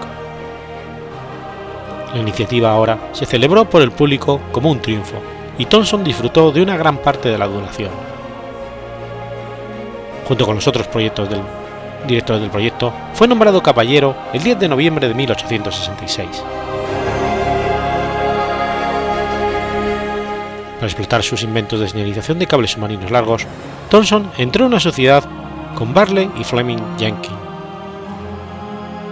[2.14, 5.16] La iniciativa ahora se celebró por el público como un triunfo
[5.59, 7.91] y Thomson disfrutó de una gran parte de la duración.
[10.27, 11.41] Junto con los otros proyectos del
[12.07, 16.29] director del proyecto, fue nombrado caballero el 10 de noviembre de 1866.
[20.77, 23.47] Para explotar sus inventos de señalización de cables submarinos largos,
[23.89, 25.25] Thomson entró en una sociedad
[25.75, 27.31] con Barley y Fleming Yankee.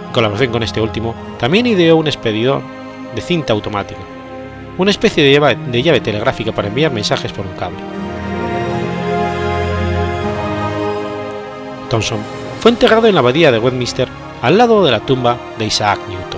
[0.07, 2.61] En colaboración con este último, también ideó un expedidor
[3.15, 4.01] de cinta automática,
[4.77, 8.02] una especie de llave telegráfica para enviar mensajes por un cable.
[11.93, 12.17] Thomson
[12.59, 14.07] fue enterrado en la abadía de Westminster
[14.41, 16.32] al lado de la tumba de Isaac Newton.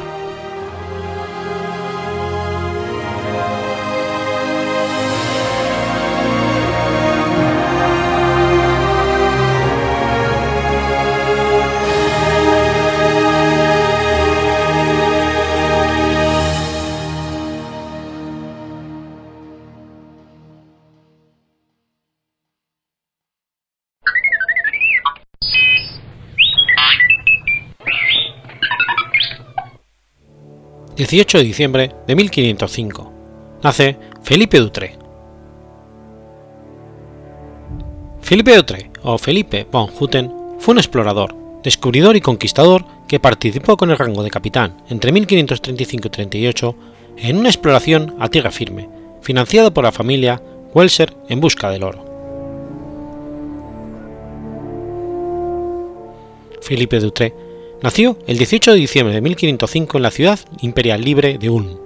[30.95, 33.11] 18 de diciembre de 1505.
[33.61, 34.97] Nace Felipe Dutré.
[38.21, 43.91] Felipe Dutré, o Felipe von Hutten, fue un explorador, descubridor y conquistador que participó con
[43.91, 46.75] el rango de capitán entre 1535 y 38
[47.17, 48.89] en una exploración a tierra firme,
[49.21, 50.41] financiada por la familia
[50.73, 52.05] Welser en busca del oro.
[56.61, 57.44] Felipe Dutré
[57.81, 61.77] nació el 18 de diciembre de 1505 en la ciudad imperial libre de Ulm,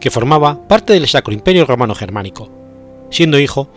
[0.00, 2.48] que formaba parte del Sacro Imperio Romano Germánico,
[3.10, 3.68] siendo hijo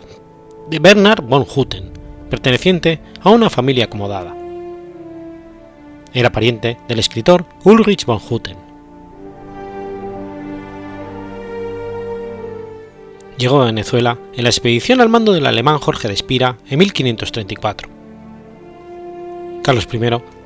[0.68, 1.90] de Bernard von Hutten,
[2.28, 4.36] perteneciente a una familia acomodada.
[6.12, 8.56] Era pariente del escritor Ulrich von Hutten.
[13.38, 17.88] Llegó a Venezuela en la expedición al mando del alemán Jorge de Espira en 1534.
[19.62, 19.98] Carlos I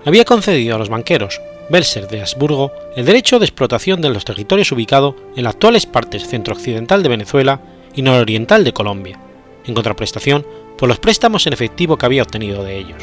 [0.04, 1.40] había concedido a los banqueros
[1.70, 6.28] Belser de Habsburgo el derecho de explotación de los territorios ubicados en las actuales partes
[6.28, 7.60] centro-occidental de Venezuela
[7.94, 9.18] y nororiental de Colombia,
[9.64, 10.46] en contraprestación
[10.76, 13.02] por los préstamos en efectivo que había obtenido de ellos.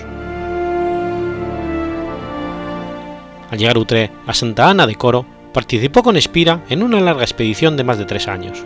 [3.49, 7.75] Al llegar Utré a Santa Ana de Coro, participó con Espira en una larga expedición
[7.75, 8.63] de más de tres años.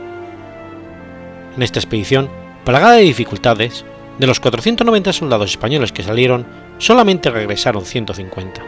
[1.55, 2.29] En esta expedición,
[2.63, 3.85] plagada de dificultades,
[4.19, 6.45] de los 490 soldados españoles que salieron,
[6.77, 8.61] solamente regresaron 150.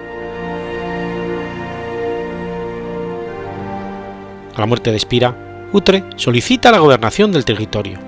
[4.56, 5.36] A la muerte de Espira,
[5.72, 8.00] Utre solicita la gobernación del territorio,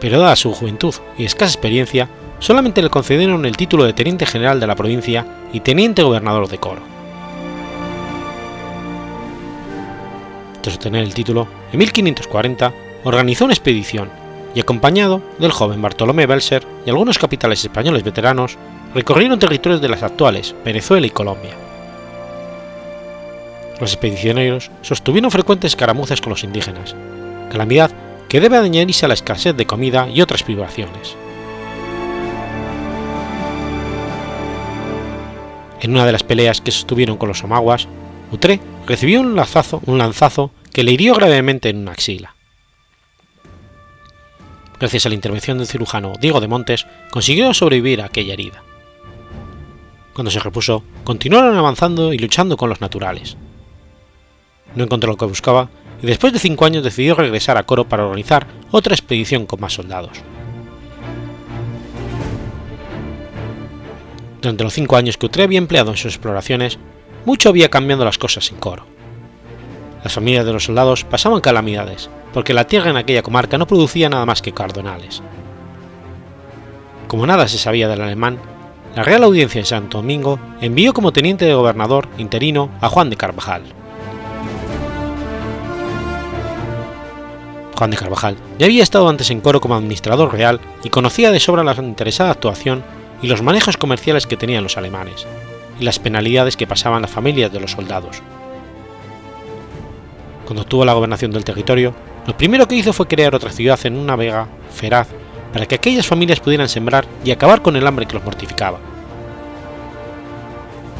[0.00, 4.60] pero dada su juventud y escasa experiencia, solamente le concedieron el título de teniente general
[4.60, 6.82] de la provincia y teniente gobernador de Coro.
[10.60, 12.72] Tras obtener el título, en 1540
[13.04, 14.10] organizó una expedición
[14.54, 18.58] y acompañado del joven Bartolomé Belser y algunos capitales españoles veteranos,
[18.96, 21.54] recorrieron territorios de las actuales Venezuela y Colombia.
[23.78, 26.96] Los expedicioneros sostuvieron frecuentes escaramuzas con los indígenas,
[27.50, 27.90] calamidad
[28.30, 31.14] que debe añadirse a la escasez de comida y otras privaciones.
[35.82, 37.86] En una de las peleas que sostuvieron con los omaguas,
[38.32, 42.34] Utré recibió un lanzazo, un lanzazo que le hirió gravemente en una axila.
[44.80, 48.65] Gracias a la intervención del cirujano Diego de Montes, consiguió sobrevivir a aquella herida.
[50.16, 53.36] Cuando se repuso, continuaron avanzando y luchando con los naturales.
[54.74, 55.68] No encontró lo que buscaba
[56.02, 59.74] y después de cinco años decidió regresar a Coro para organizar otra expedición con más
[59.74, 60.22] soldados.
[64.40, 66.78] Durante los cinco años que Utré había empleado en sus exploraciones,
[67.26, 68.86] mucho había cambiado las cosas en Coro.
[70.02, 74.08] Las familias de los soldados pasaban calamidades, porque la tierra en aquella comarca no producía
[74.08, 75.20] nada más que cardonales.
[77.06, 78.38] Como nada se sabía del alemán,
[78.96, 83.16] la Real Audiencia de Santo Domingo envió como teniente de gobernador interino a Juan de
[83.16, 83.62] Carvajal.
[87.76, 91.40] Juan de Carvajal ya había estado antes en Coro como administrador real y conocía de
[91.40, 92.82] sobra la interesada actuación
[93.20, 95.26] y los manejos comerciales que tenían los alemanes,
[95.78, 98.22] y las penalidades que pasaban las familias de los soldados.
[100.46, 101.94] Cuando obtuvo la gobernación del territorio,
[102.26, 105.08] lo primero que hizo fue crear otra ciudad en una vega feraz
[105.52, 108.78] para que aquellas familias pudieran sembrar y acabar con el hambre que los mortificaba.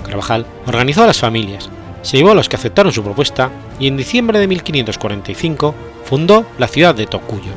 [0.05, 1.69] Carvajal organizó a las familias,
[2.03, 5.75] se llevó a los que aceptaron su propuesta y en diciembre de 1545
[6.05, 7.51] fundó la ciudad de Tocuyo.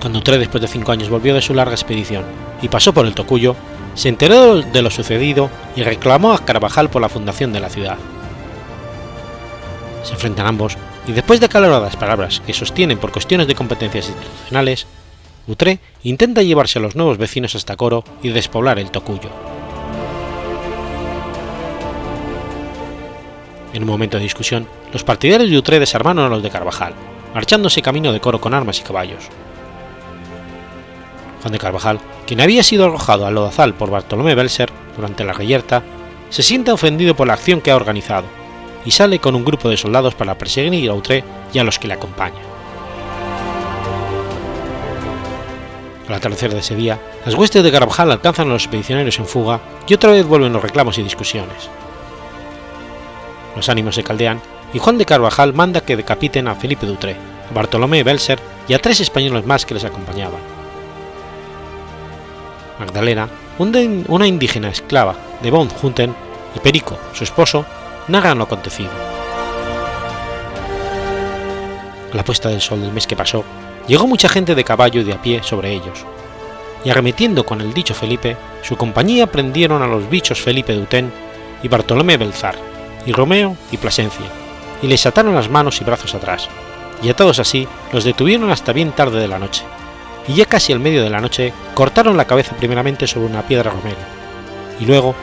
[0.00, 2.24] Cuando tres después de cinco años volvió de su larga expedición
[2.62, 3.56] y pasó por el Tocuyo,
[3.94, 7.98] se enteró de lo sucedido y reclamó a Carvajal por la fundación de la ciudad.
[10.02, 14.86] Se enfrentan ambos y después de acaloradas palabras que sostienen por cuestiones de competencias institucionales,
[15.46, 19.30] Utré intenta llevarse a los nuevos vecinos hasta Coro y despoblar el Tocuyo.
[23.72, 26.94] En un momento de discusión, los partidarios de Utré desarmaron a los de Carvajal,
[27.32, 29.28] marchándose camino de Coro con armas y caballos.
[31.42, 35.84] Juan de Carvajal, quien había sido arrojado al lodazal por Bartolomé Belser durante la reyerta,
[36.30, 38.24] se siente ofendido por la acción que ha organizado
[38.86, 41.88] y sale con un grupo de soldados para perseguir a Utré y a los que
[41.88, 42.42] le acompañan.
[46.08, 49.60] Al atardecer de ese día, las huestes de Carvajal alcanzan a los expedicionarios en fuga
[49.88, 51.68] y otra vez vuelven los reclamos y discusiones.
[53.56, 54.40] Los ánimos se caldean
[54.72, 57.16] y Juan de Carvajal manda que decapiten a Felipe Dutré,
[57.50, 60.40] a Bartolomé Belser y a tres españoles más que les acompañaban.
[62.78, 63.28] Magdalena,
[63.58, 66.14] una indígena esclava de Von Hutten,
[66.54, 67.66] y Perico, su esposo,
[68.08, 68.90] narran lo acontecido.
[72.12, 73.44] A la puesta del sol del mes que pasó,
[73.86, 76.04] llegó mucha gente de caballo y de a pie sobre ellos,
[76.84, 81.04] y arremetiendo con el dicho Felipe, su compañía prendieron a los bichos Felipe de
[81.62, 82.56] y Bartolomé Belzar,
[83.04, 84.26] y Romeo y Plasencia,
[84.82, 86.48] y les ataron las manos y brazos atrás,
[87.02, 89.64] y atados así los detuvieron hasta bien tarde de la noche,
[90.28, 93.70] y ya casi al medio de la noche cortaron la cabeza primeramente sobre una piedra
[93.70, 93.98] romero,
[94.80, 95.14] y luego,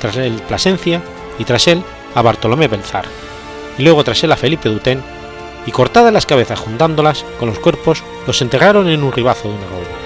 [0.00, 1.02] tras él Plasencia,
[1.38, 1.82] y tras él
[2.14, 3.04] a Bartolomé Belzar,
[3.78, 5.02] y luego tras él a Felipe Dutén,
[5.66, 9.66] y cortadas las cabezas juntándolas con los cuerpos, los enterraron en un ribazo de una
[9.66, 10.02] roda.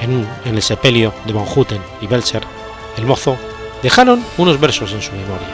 [0.00, 2.42] En, el sepelio de von Hutten y Belser,
[2.96, 3.36] el mozo,
[3.82, 5.48] dejaron unos versos en su memoria.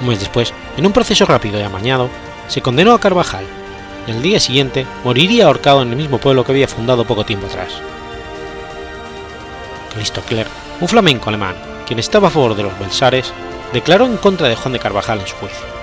[0.00, 2.08] Un mes después, en un proceso rápido y amañado,
[2.48, 3.44] se condenó a Carvajal,
[4.06, 7.46] y al día siguiente moriría ahorcado en el mismo pueblo que había fundado poco tiempo
[7.46, 7.82] atrás.
[9.92, 13.32] Cristo Clerc, un flamenco alemán, quien estaba a favor de los Belsares,
[13.72, 15.79] declaró en contra de Juan de Carvajal en su juicio.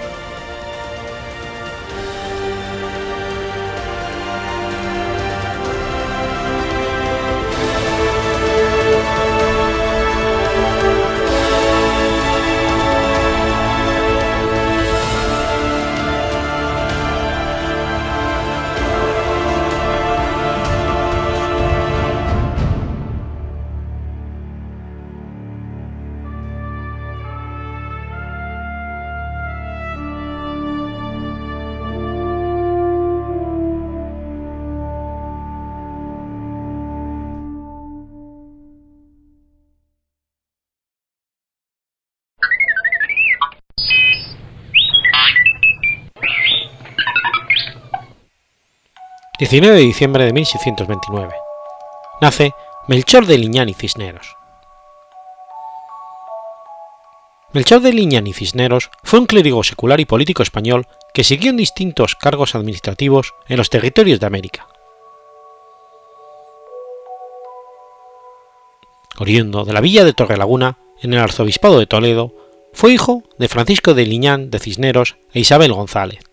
[49.40, 51.34] ...19 de diciembre de 1629...
[52.22, 52.54] ...nace
[52.88, 54.36] Melchor de Liñán y Cisneros.
[57.54, 61.58] Melchor de Liñán y Cisneros fue un clérigo secular y político español que siguió en
[61.58, 64.68] distintos cargos administrativos en los territorios de América.
[69.20, 72.34] Oriundo de la villa de Torrelaguna, en el arzobispado de Toledo,
[72.74, 76.27] fue hijo de Francisco de Liñán de Cisneros e Isabel González.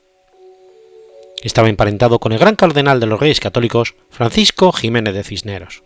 [1.45, 5.83] Estaba emparentado con el gran cardenal de los Reyes Católicos, Francisco Jiménez de Cisneros.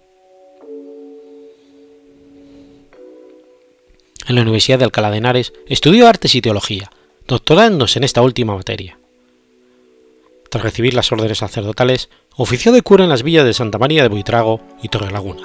[4.28, 6.92] En la Universidad de Alcalá de Henares estudió artes y teología,
[7.26, 9.00] doctorándose en esta última materia.
[10.48, 14.10] Tras recibir las órdenes sacerdotales, ofició de cura en las villas de Santa María de
[14.10, 15.42] Buitrago y Torrelaguna.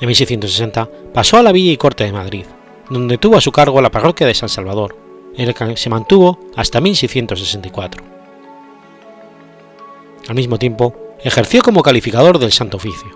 [0.00, 2.44] En 1660 pasó a la Villa y Corte de Madrid,
[2.90, 4.96] donde tuvo a su cargo la parroquia de San Salvador,
[5.36, 8.02] en la que se mantuvo hasta 1664.
[10.28, 13.08] Al mismo tiempo, ejerció como calificador del Santo Oficio.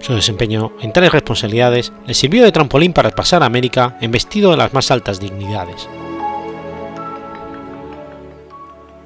[0.00, 4.50] Su desempeño en tales responsabilidades le sirvió de trampolín para pasar a América en vestido
[4.50, 5.88] de las más altas dignidades.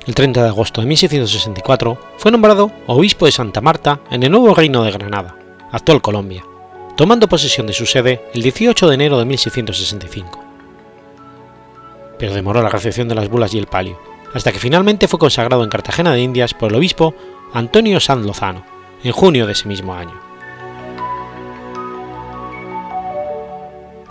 [0.06, 4.54] El 30 de agosto de 1664 fue nombrado obispo de Santa Marta en el nuevo
[4.54, 5.36] reino de Granada,
[5.72, 6.44] actual Colombia,
[6.96, 10.44] tomando posesión de su sede el 18 de enero de 1665.
[12.18, 13.98] Pero demoró la recepción de las bulas y el palio,
[14.32, 17.14] hasta que finalmente fue consagrado en Cartagena de Indias por el obispo
[17.52, 18.64] Antonio Sanz Lozano,
[19.02, 20.14] en junio de ese mismo año.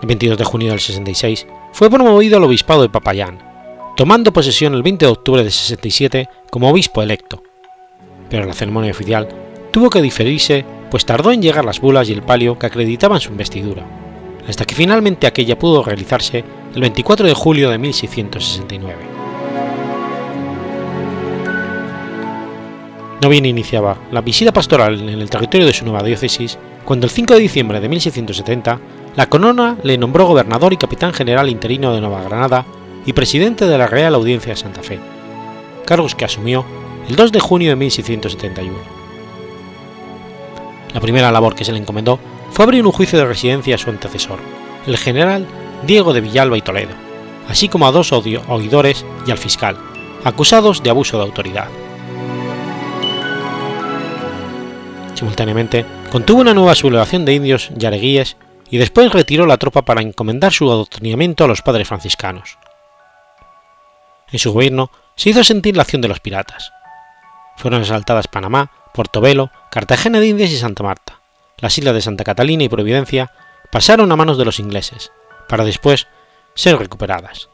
[0.02, 3.40] El 22 de junio del 66 fue promovido al obispado de Papayán,
[3.96, 7.42] tomando posesión el 20 de octubre de 67 como obispo electo,
[8.30, 9.30] pero la ceremonia oficial
[9.72, 13.32] tuvo que diferirse pues tardó en llegar las bulas y el palio que acreditaban su
[13.32, 13.84] investidura,
[14.48, 16.44] hasta que finalmente aquella pudo realizarse
[16.76, 18.96] el 24 de julio de 1669.
[23.20, 27.12] No bien iniciaba la visita pastoral en el territorio de su nueva diócesis, cuando el
[27.12, 28.80] 5 de diciembre de 1670
[29.16, 32.68] la corona le nombró gobernador y capitán general interino de Nueva Granada
[33.04, 35.00] y presidente de la Real Audiencia de Santa Fe,
[35.88, 36.64] cargos que asumió
[37.10, 39.03] el 2 de junio de 1671.
[40.94, 42.20] La primera labor que se le encomendó
[42.52, 44.40] fue abrir un juicio de residencia a su antecesor,
[44.86, 45.48] el general
[45.86, 46.94] Diego de Villalba y Toledo,
[47.50, 49.78] así como a dos oidores y al fiscal,
[50.24, 51.68] acusados de abuso de autoridad.
[55.16, 58.38] Simultáneamente, contuvo una nueva sublevación de indios yareguíes
[58.70, 62.58] y después retiró la tropa para encomendar su adoctrinamiento a los padres franciscanos.
[64.32, 66.72] En su gobierno se hizo sentir la acción de los piratas.
[67.56, 71.22] Fueron asaltadas Panamá, Portobelo, Cartagena de Indias y Santa Marta,
[71.58, 73.32] las islas de Santa Catalina y Providencia
[73.72, 75.12] pasaron a manos de los ingleses,
[75.50, 76.08] para después
[76.54, 77.50] ser recuperadas.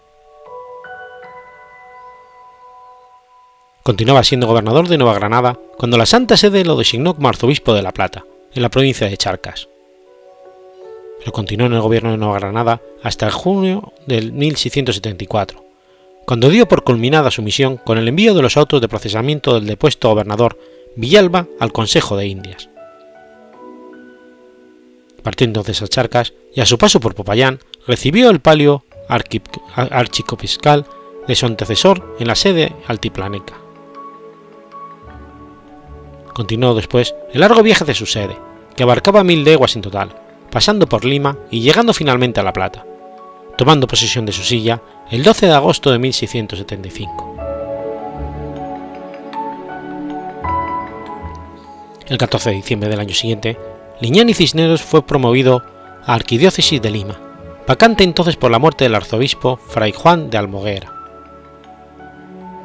[3.84, 7.82] Continuaba siendo gobernador de Nueva Granada cuando la Santa Sede lo designó como arzobispo de
[7.82, 9.70] La Plata, en la provincia de Charcas.
[11.20, 15.64] Pero continuó en el gobierno de Nueva Granada hasta el junio de 1674,
[16.26, 19.66] cuando dio por culminada su misión con el envío de los autos de procesamiento del
[19.66, 20.60] depuesto gobernador
[20.96, 22.70] Villalba al Consejo de Indias.
[25.24, 30.86] Partió entonces a Charcas y a su paso por Popayán recibió el palio archicopiscal
[31.28, 33.56] de su antecesor en la sede altiplaneca.
[36.34, 38.38] Continuó después el largo viaje de su sede,
[38.76, 40.16] que abarcaba mil leguas en total,
[40.50, 42.86] pasando por Lima y llegando finalmente a La Plata,
[43.58, 44.82] tomando posesión de su silla
[45.12, 47.39] el 12 de agosto de 1675.
[52.10, 53.58] El 14 de diciembre del año siguiente,
[54.02, 55.64] Liñán y Cisneros fue promovido
[56.04, 57.20] a Arquidiócesis de Lima,
[57.68, 60.92] vacante entonces por la muerte del arzobispo Fray Juan de Almoguera.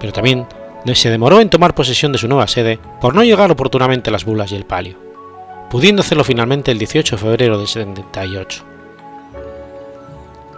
[0.01, 0.47] Pero también
[0.95, 4.51] se demoró en tomar posesión de su nueva sede por no llegar oportunamente las bulas
[4.51, 4.97] y el palio,
[5.71, 8.65] pudiendo hacerlo finalmente el 18 de febrero de 78.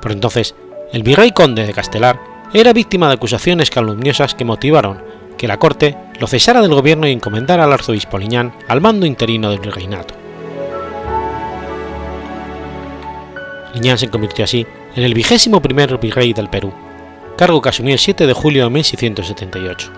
[0.00, 0.54] Por entonces,
[0.92, 2.20] el virrey conde de Castelar
[2.54, 5.02] era víctima de acusaciones calumniosas que motivaron
[5.36, 9.50] que la corte lo cesara del gobierno y encomendara al arzobispo Liñán al mando interino
[9.50, 10.14] del virreinato.
[13.74, 16.72] Liñán se convirtió así en el vigésimo primer virrey del Perú,
[17.36, 19.92] cargo que asumió el 7 de julio de 1678.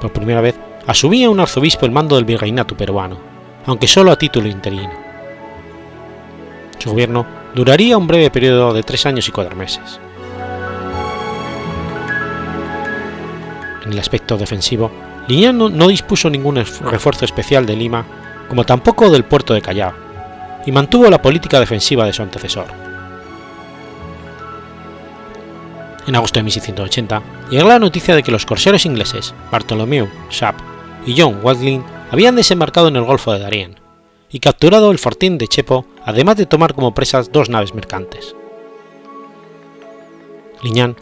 [0.00, 0.54] Por primera vez
[0.86, 3.18] asumía un arzobispo el mando del virreinato peruano,
[3.66, 4.92] aunque solo a título interino.
[6.78, 10.00] Su gobierno duraría un breve periodo de tres años y cuatro meses.
[13.88, 14.90] En el aspecto defensivo,
[15.28, 18.04] Liñán no dispuso ningún refuerzo especial de Lima,
[18.46, 19.94] como tampoco del puerto de Callao,
[20.66, 22.66] y mantuvo la política defensiva de su antecesor.
[26.06, 30.58] En agosto de 1680 llegó la noticia de que los corsarios ingleses Bartholomew Sharp
[31.06, 33.80] y John Watling habían desembarcado en el Golfo de Darien
[34.30, 38.36] y capturado el fortín de Chepo, además de tomar como presas dos naves mercantes.
[40.62, 40.94] Liñán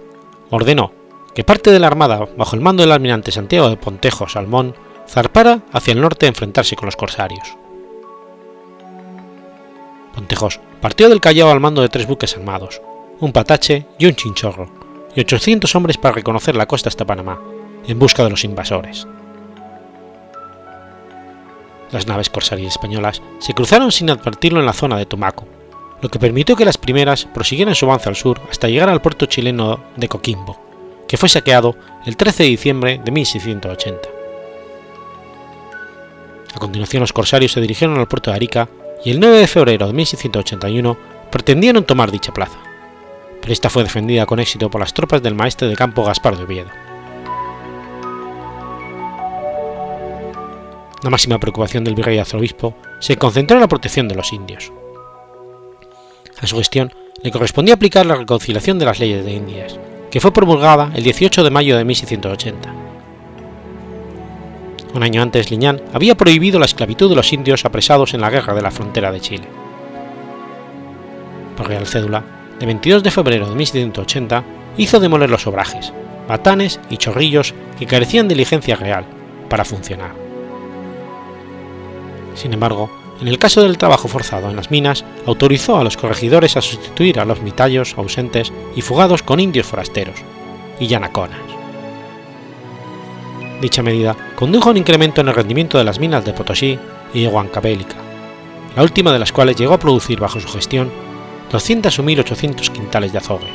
[0.51, 0.93] ordenó
[1.37, 4.74] que parte de la armada, bajo el mando del almirante Santiago de Pontejo Salmón,
[5.07, 7.59] zarpara hacia el norte a enfrentarse con los corsarios.
[10.14, 12.80] Pontejos partió del Callao al mando de tres buques armados,
[13.20, 14.70] un patache y un chinchorro,
[15.14, 17.39] y 800 hombres para reconocer la costa hasta Panamá,
[17.87, 19.07] en busca de los invasores.
[21.93, 25.47] Las naves corsarias españolas se cruzaron sin advertirlo en la zona de Tumaco,
[26.01, 29.26] lo que permitió que las primeras prosiguieran su avance al sur hasta llegar al puerto
[29.26, 30.66] chileno de Coquimbo,
[31.09, 34.09] que fue saqueado el 13 de diciembre de 1680.
[36.54, 38.68] A continuación los corsarios se dirigieron al puerto de Arica
[39.04, 40.96] y el 9 de febrero de 1681
[41.30, 42.59] pretendieron tomar dicha plaza,
[43.40, 46.44] pero esta fue defendida con éxito por las tropas del maestre de campo Gaspar de
[46.44, 46.70] Oviedo.
[51.02, 54.72] La máxima preocupación del virrey arzobispo se concentró en la protección de los indios.
[56.40, 56.92] A su gestión
[57.22, 59.78] le correspondía aplicar la reconciliación de las leyes de Indias,
[60.11, 62.86] que fue promulgada el 18 de mayo de 1680
[64.96, 68.54] un año antes, Liñán había prohibido la esclavitud de los indios apresados en la guerra
[68.54, 69.44] de la frontera de Chile.
[71.54, 72.24] Por Real Cédula,
[72.59, 74.42] de 22 de febrero de 1680,
[74.78, 75.92] hizo demoler los obrajes,
[76.26, 79.04] batanes y chorrillos que carecían de licencia real
[79.50, 80.12] para funcionar.
[82.34, 82.90] Sin embargo,
[83.21, 87.19] en el caso del trabajo forzado en las minas, autorizó a los corregidores a sustituir
[87.19, 90.21] a los mitallos ausentes y fugados con indios forasteros
[90.79, 91.41] y yanaconas.
[93.61, 96.79] Dicha medida condujo a un incremento en el rendimiento de las minas de Potosí
[97.14, 97.97] y Huancavelica,
[98.77, 100.91] la última de las cuales llegó a producir bajo su gestión
[101.51, 103.47] 201.800 quintales de azogue.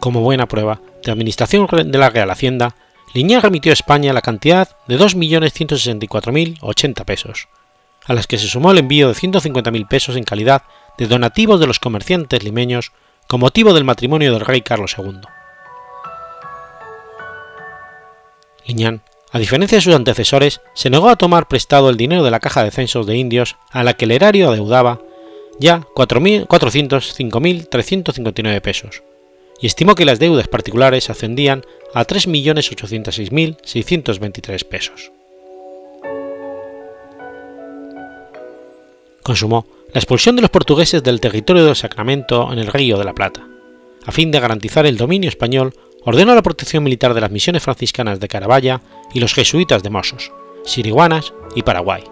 [0.00, 2.74] Como buena prueba de administración de la Real Hacienda,
[3.16, 7.48] Liñán remitió a España la cantidad de 2.164.080 pesos,
[8.04, 10.64] a las que se sumó el envío de 150.000 pesos en calidad
[10.98, 12.92] de donativos de los comerciantes limeños
[13.26, 15.20] con motivo del matrimonio del rey Carlos II.
[18.66, 19.00] Liñán,
[19.32, 22.64] a diferencia de sus antecesores, se negó a tomar prestado el dinero de la caja
[22.64, 25.00] de censos de indios a la que el erario adeudaba
[25.58, 29.02] ya 405.359 pesos,
[29.60, 31.62] y estimó que las deudas particulares ascendían
[31.94, 35.12] a 3.806.623 pesos.
[39.22, 43.14] Consumó la expulsión de los portugueses del territorio del Sacramento en el Río de la
[43.14, 43.48] Plata.
[44.04, 48.20] A fin de garantizar el dominio español, ordenó la protección militar de las misiones franciscanas
[48.20, 48.80] de Carabaya
[49.12, 50.32] y los jesuitas de Mosos,
[50.64, 52.04] Siriguanas y Paraguay.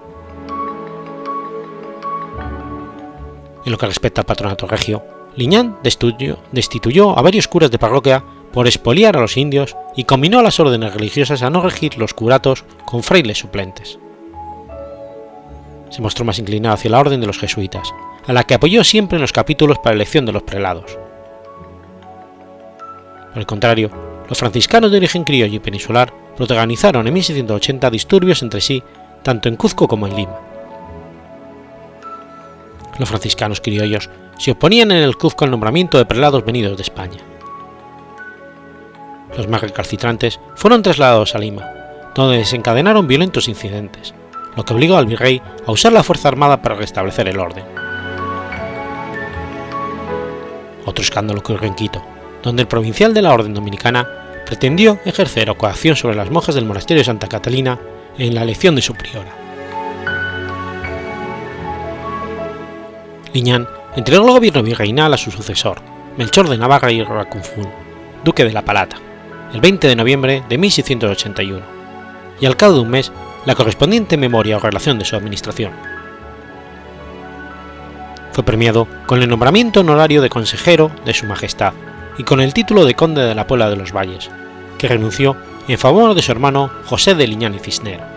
[3.64, 5.04] En lo que respecta al patronato regio,
[5.36, 10.42] Liñán destituyó, a varios curas de parroquia por expoliar a los indios y combinó a
[10.42, 13.98] las órdenes religiosas a no regir los curatos con frailes suplentes
[15.94, 17.94] se mostró más inclinado hacia la orden de los jesuitas,
[18.26, 20.98] a la que apoyó siempre en los capítulos para elección de los prelados.
[23.32, 23.90] Por el contrario,
[24.28, 28.82] los franciscanos de origen criollo y peninsular protagonizaron en 1680 disturbios entre sí
[29.22, 30.36] tanto en Cuzco como en Lima.
[32.98, 37.18] Los franciscanos criollos se oponían en el Cuzco al nombramiento de prelados venidos de España.
[39.36, 41.64] Los más recalcitrantes fueron trasladados a Lima,
[42.14, 44.14] donde desencadenaron violentos incidentes,
[44.56, 47.64] lo que obligó al virrey a usar la fuerza armada para restablecer el orden.
[50.86, 52.04] Otro escándalo ocurrió en Quito,
[52.42, 54.06] donde el provincial de la Orden Dominicana
[54.46, 57.78] pretendió ejercer coacción sobre las monjas del monasterio de Santa Catalina
[58.18, 59.32] en la elección de su priora.
[63.32, 63.66] Liñán
[63.96, 65.80] entregó el gobierno virreinal a su sucesor,
[66.16, 67.68] Melchor de Navarra y Racunfún,
[68.24, 68.96] duque de la Palata,
[69.52, 71.60] el 20 de noviembre de 1681,
[72.40, 73.12] y al cabo de un mes
[73.46, 75.72] la correspondiente memoria o relación de su administración.
[78.32, 81.72] Fue premiado con el nombramiento honorario de consejero de Su Majestad
[82.18, 84.30] y con el título de conde de la Puebla de los Valles,
[84.76, 85.36] que renunció
[85.68, 88.13] en favor de su hermano José de Liñán y Cisnero.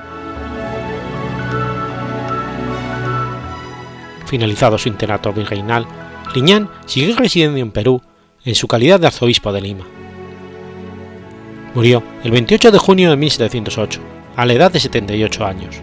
[4.28, 5.88] Finalizado su internato virreinal,
[6.36, 8.02] Liñán siguió residiendo en Perú
[8.44, 9.86] en su calidad de arzobispo de Lima.
[11.74, 14.02] Murió el 28 de junio de 1708,
[14.36, 15.78] a la edad de 78 años.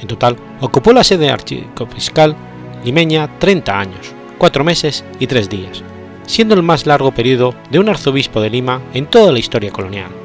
[0.00, 2.36] En total, ocupó la sede archicopiscal
[2.84, 5.82] limeña 30 años, 4 meses y 3 días,
[6.26, 10.23] siendo el más largo periodo de un arzobispo de Lima en toda la historia colonial.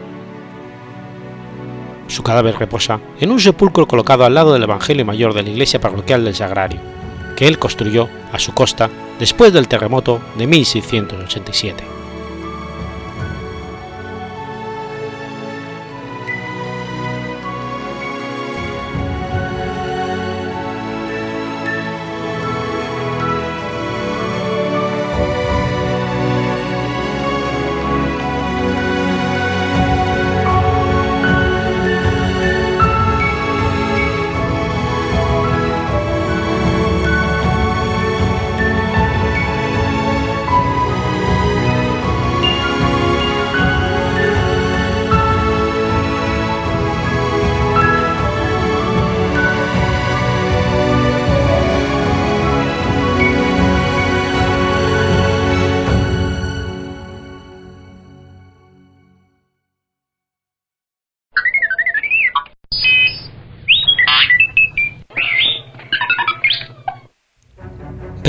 [2.09, 5.79] Su cadáver reposa en un sepulcro colocado al lado del Evangelio Mayor de la iglesia
[5.79, 6.81] parroquial del Sagrario,
[7.37, 8.89] que él construyó a su costa
[9.19, 11.98] después del terremoto de 1687.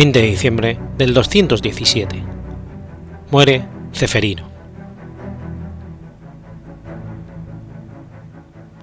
[0.01, 2.23] 20 de diciembre del 217.
[3.31, 4.49] Muere Ceferino.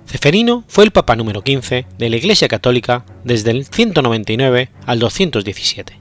[0.05, 5.99] Ceferino fue el papa número 15 de la Iglesia Católica desde el 199 al 217.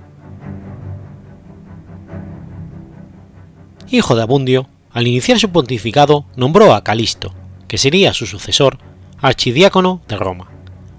[3.89, 7.33] Hijo de Abundio, al iniciar su pontificado nombró a Calisto,
[7.69, 8.81] que sería su sucesor,
[9.23, 10.51] archidiácono de Roma,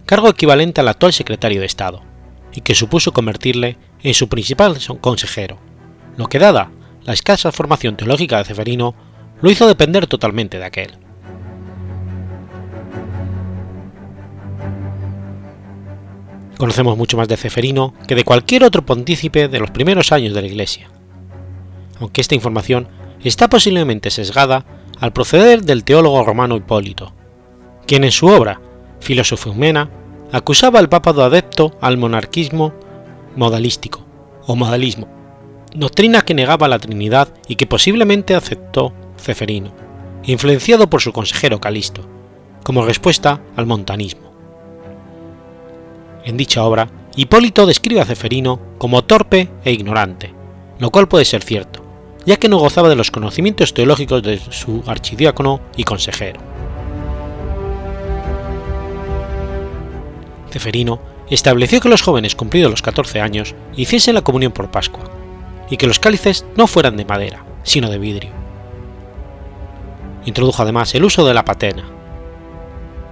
[0.07, 2.01] cargo equivalente al actual secretario de Estado,
[2.51, 5.57] y que supuso convertirle en su principal consejero,
[6.17, 6.71] lo que dada
[7.07, 8.93] la escasa formación teológica de Ceferino,
[9.41, 10.91] lo hizo depender totalmente de aquel.
[16.57, 20.41] Conocemos mucho más de Ceferino que de cualquier otro pontícipe de los primeros años de
[20.41, 20.89] la Iglesia,
[22.01, 22.89] aunque esta información
[23.23, 24.65] está posiblemente sesgada
[24.99, 27.13] al proceder del teólogo romano Hipólito,
[27.85, 28.59] quien en su obra
[28.99, 29.89] Filosofía
[30.31, 32.73] acusaba al Papa de adepto al monarquismo
[33.37, 34.03] modalístico
[34.45, 35.07] o modalismo,
[35.73, 39.71] doctrina que negaba la Trinidad y que posiblemente aceptó Ceferino,
[40.23, 42.01] influenciado por su consejero Calisto,
[42.63, 44.31] como respuesta al montanismo.
[46.25, 50.33] En dicha obra, Hipólito describe a Ceferino como torpe e ignorante,
[50.79, 51.81] lo cual puede ser cierto,
[52.25, 56.41] ya que no gozaba de los conocimientos teológicos de su archidiácono y consejero.
[60.51, 60.99] Ceferino
[61.35, 65.03] estableció que los jóvenes cumplidos los 14 años hiciesen la comunión por Pascua,
[65.69, 68.31] y que los cálices no fueran de madera, sino de vidrio.
[70.25, 71.85] Introdujo además el uso de la patena.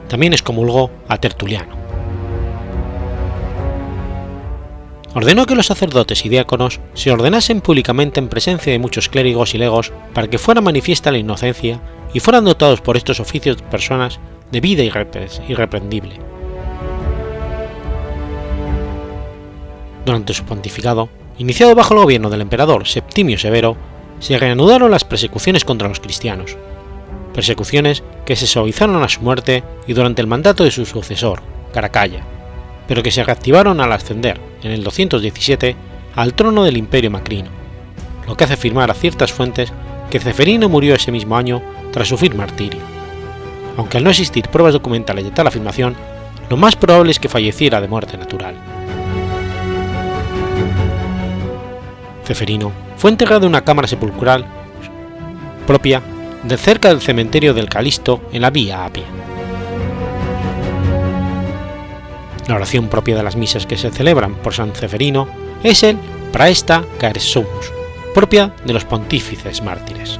[0.08, 1.76] También excomulgó a Tertuliano.
[5.14, 9.58] Ordenó que los sacerdotes y diáconos se ordenasen públicamente en presencia de muchos clérigos y
[9.58, 11.80] legos para que fuera manifiesta la inocencia
[12.14, 14.20] y fueran dotados por estos oficios personas
[14.52, 16.35] de vida irreprendible
[20.06, 23.76] Durante su pontificado, iniciado bajo el gobierno del emperador Septimio Severo,
[24.20, 26.58] se reanudaron las persecuciones contra los cristianos,
[27.34, 31.42] persecuciones que se suavizaron a su muerte y durante el mandato de su sucesor,
[31.74, 32.24] Caracalla,
[32.88, 35.76] pero que se reactivaron al ascender, en el 217,
[36.16, 37.50] al trono del Imperio Macrino,
[38.28, 39.74] lo que hace afirmar a ciertas fuentes
[40.12, 42.80] que Ceferino murió ese mismo año tras sufrir martirio.
[43.76, 45.96] Aunque al no existir pruebas documentales de tal afirmación,
[46.50, 48.75] lo más probable es que falleciera de muerte natural.
[52.26, 54.46] Ceferino fue enterrado en una cámara sepulcral
[55.68, 56.02] propia
[56.44, 59.06] de cerca del cementerio del Calisto en la Vía Apia.
[62.48, 65.28] La oración propia de las misas que se celebran por San Ceferino
[65.64, 65.98] es el
[66.32, 67.72] Praesta Caresumus,
[68.14, 70.20] propia de los pontífices mártires.